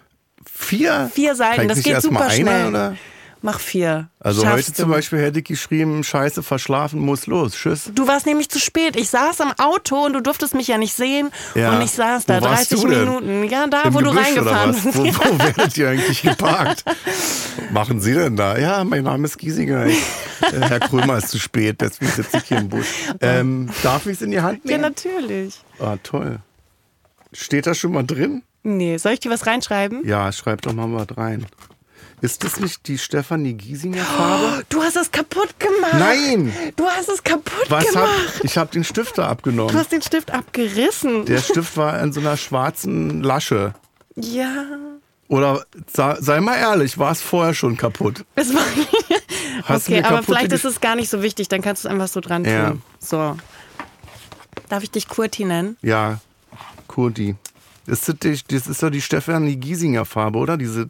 [0.45, 1.09] Vier?
[1.13, 2.67] Vier Seiten, das geht super eine, schnell.
[2.67, 2.97] Oder?
[3.43, 4.07] Mach vier.
[4.19, 4.81] Also Schaffst heute du.
[4.83, 7.53] zum Beispiel hätte ich geschrieben, scheiße, verschlafen, muss los.
[7.53, 7.89] Tschüss.
[7.95, 8.95] Du warst nämlich zu spät.
[8.95, 11.31] Ich saß am Auto und du durftest mich ja nicht sehen.
[11.55, 11.71] Ja.
[11.75, 12.99] Und ich saß da Wo warst 30 du denn?
[12.99, 13.43] Minuten.
[13.45, 14.95] Ja, da, Im wo du Gebüsch oder reingefahren bist.
[14.95, 16.85] Wo, wo werdet ihr eigentlich geparkt?
[17.71, 18.57] Machen Sie denn da?
[18.59, 19.87] Ja, mein Name ist Giesinger.
[19.87, 19.97] Ich,
[20.41, 22.87] äh, Herr Krömer ist zu spät, deswegen sitze ich hier im Busch.
[23.21, 24.81] Ähm, darf ich es in die Hand Ja, nehmen?
[24.83, 25.59] natürlich.
[25.79, 26.39] ah, toll.
[27.33, 28.43] Steht da schon mal drin?
[28.63, 30.05] Nee, soll ich dir was reinschreiben?
[30.05, 31.45] Ja, schreib doch mal was rein.
[32.22, 34.63] Ist das nicht die Stefanie Giesinger Farbe?
[34.69, 35.93] Du hast es kaputt gemacht.
[35.97, 36.53] Nein!
[36.76, 38.41] Du hast es kaputt Was hab, gemacht.
[38.43, 39.76] ich habe den Stift da Du abgenommen.
[39.76, 41.26] hast den Stift abgerissen.
[41.26, 43.74] Der Stift war in so einer schwarzen Lasche.
[44.15, 44.65] ja.
[45.28, 48.26] Oder sei, mal ehrlich, war es vorher schon kaputt?
[48.36, 48.61] Es war
[49.63, 51.47] Hast du okay, aber vielleicht ist es gar nicht so wichtig.
[51.47, 52.51] Dann kannst du es einfach so dran tun.
[52.51, 52.74] Ja.
[52.99, 53.38] So.
[54.67, 55.78] Darf ich dich Kurti nennen?
[55.82, 56.19] Ja,
[56.88, 57.36] Kurti.
[57.88, 60.57] Ist das, die, das ist doch die Stefanie Giesinger Farbe, oder?
[60.57, 60.88] Diese,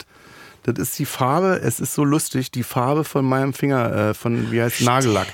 [0.63, 4.51] das ist die Farbe, es ist so lustig, die Farbe von meinem Finger, äh, von,
[4.51, 5.27] wie heißt Nagellack.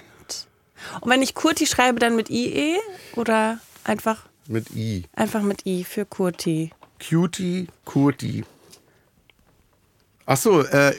[1.01, 2.77] Und wenn ich Kurti schreibe, dann mit IE
[3.15, 5.03] oder einfach, Mit I.
[5.13, 6.71] einfach mit I für Kurti?
[6.99, 8.43] Cutie, Kurti.
[10.25, 10.93] Ach so, äh,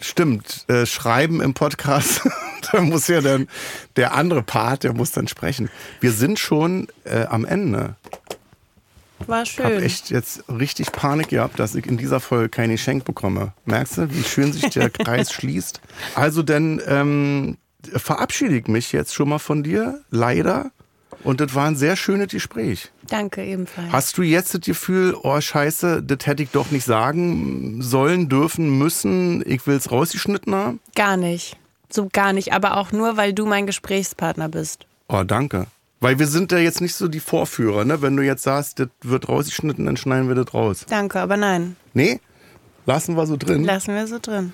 [0.00, 0.64] stimmt.
[0.68, 2.22] Äh, schreiben im Podcast,
[2.72, 3.48] da muss ja dann
[3.96, 5.70] der andere Part, der muss dann sprechen.
[6.00, 7.96] Wir sind schon äh, am Ende.
[9.28, 9.82] War Ich habe schön.
[9.82, 13.52] echt jetzt richtig Panik gehabt, dass ich in dieser Folge kein Geschenk bekomme.
[13.64, 15.80] Merkst du, wie schön sich der Kreis schließt?
[16.14, 17.56] Also dann ähm,
[17.92, 20.70] verabschiede ich mich jetzt schon mal von dir, leider.
[21.22, 22.90] Und das war ein sehr schönes Gespräch.
[23.08, 23.90] Danke ebenfalls.
[23.92, 28.76] Hast du jetzt das Gefühl, oh scheiße, das hätte ich doch nicht sagen sollen, dürfen,
[28.78, 30.80] müssen, ich will es rausgeschnitten haben?
[30.94, 31.56] Gar nicht.
[31.88, 32.52] So gar nicht.
[32.52, 34.86] Aber auch nur, weil du mein Gesprächspartner bist.
[35.08, 35.66] Oh, danke.
[36.00, 38.02] Weil wir sind ja jetzt nicht so die Vorführer, ne?
[38.02, 40.84] Wenn du jetzt sagst, das wird rausgeschnitten, dann schneiden wir das raus.
[40.88, 41.76] Danke, aber nein.
[41.94, 42.20] Nee?
[42.86, 43.64] Lassen wir so drin.
[43.64, 44.52] Lassen wir so drin.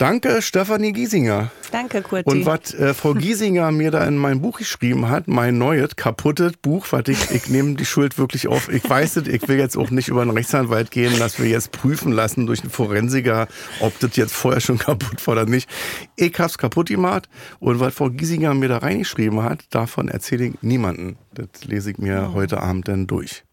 [0.00, 1.50] Danke, Stefanie Giesinger.
[1.72, 2.30] Danke, Kurti.
[2.30, 6.54] Und was äh, Frau Giesinger mir da in mein Buch geschrieben hat, mein neues, kaputtes
[6.56, 8.72] Buch, was ich, ich nehme die Schuld wirklich auf.
[8.72, 11.72] Ich weiß es, ich will jetzt auch nicht über einen Rechtsanwalt gehen, dass wir jetzt
[11.72, 13.46] prüfen lassen durch einen Forensiker,
[13.80, 15.68] ob das jetzt vorher schon kaputt war oder nicht.
[16.16, 17.28] Ich hab's kaputt gemacht
[17.58, 21.18] und was Frau Giesinger mir da reingeschrieben hat, davon erzähle ich niemanden.
[21.34, 23.44] Das lese ich mir heute Abend dann durch.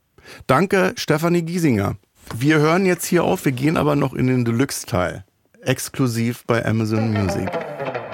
[0.47, 1.97] Danke, Stefanie Giesinger.
[2.37, 5.25] Wir hören jetzt hier auf, wir gehen aber noch in den Deluxe-Teil.
[5.67, 7.49] Exklusiv bei Amazon Music.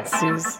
[0.05, 0.59] Süß.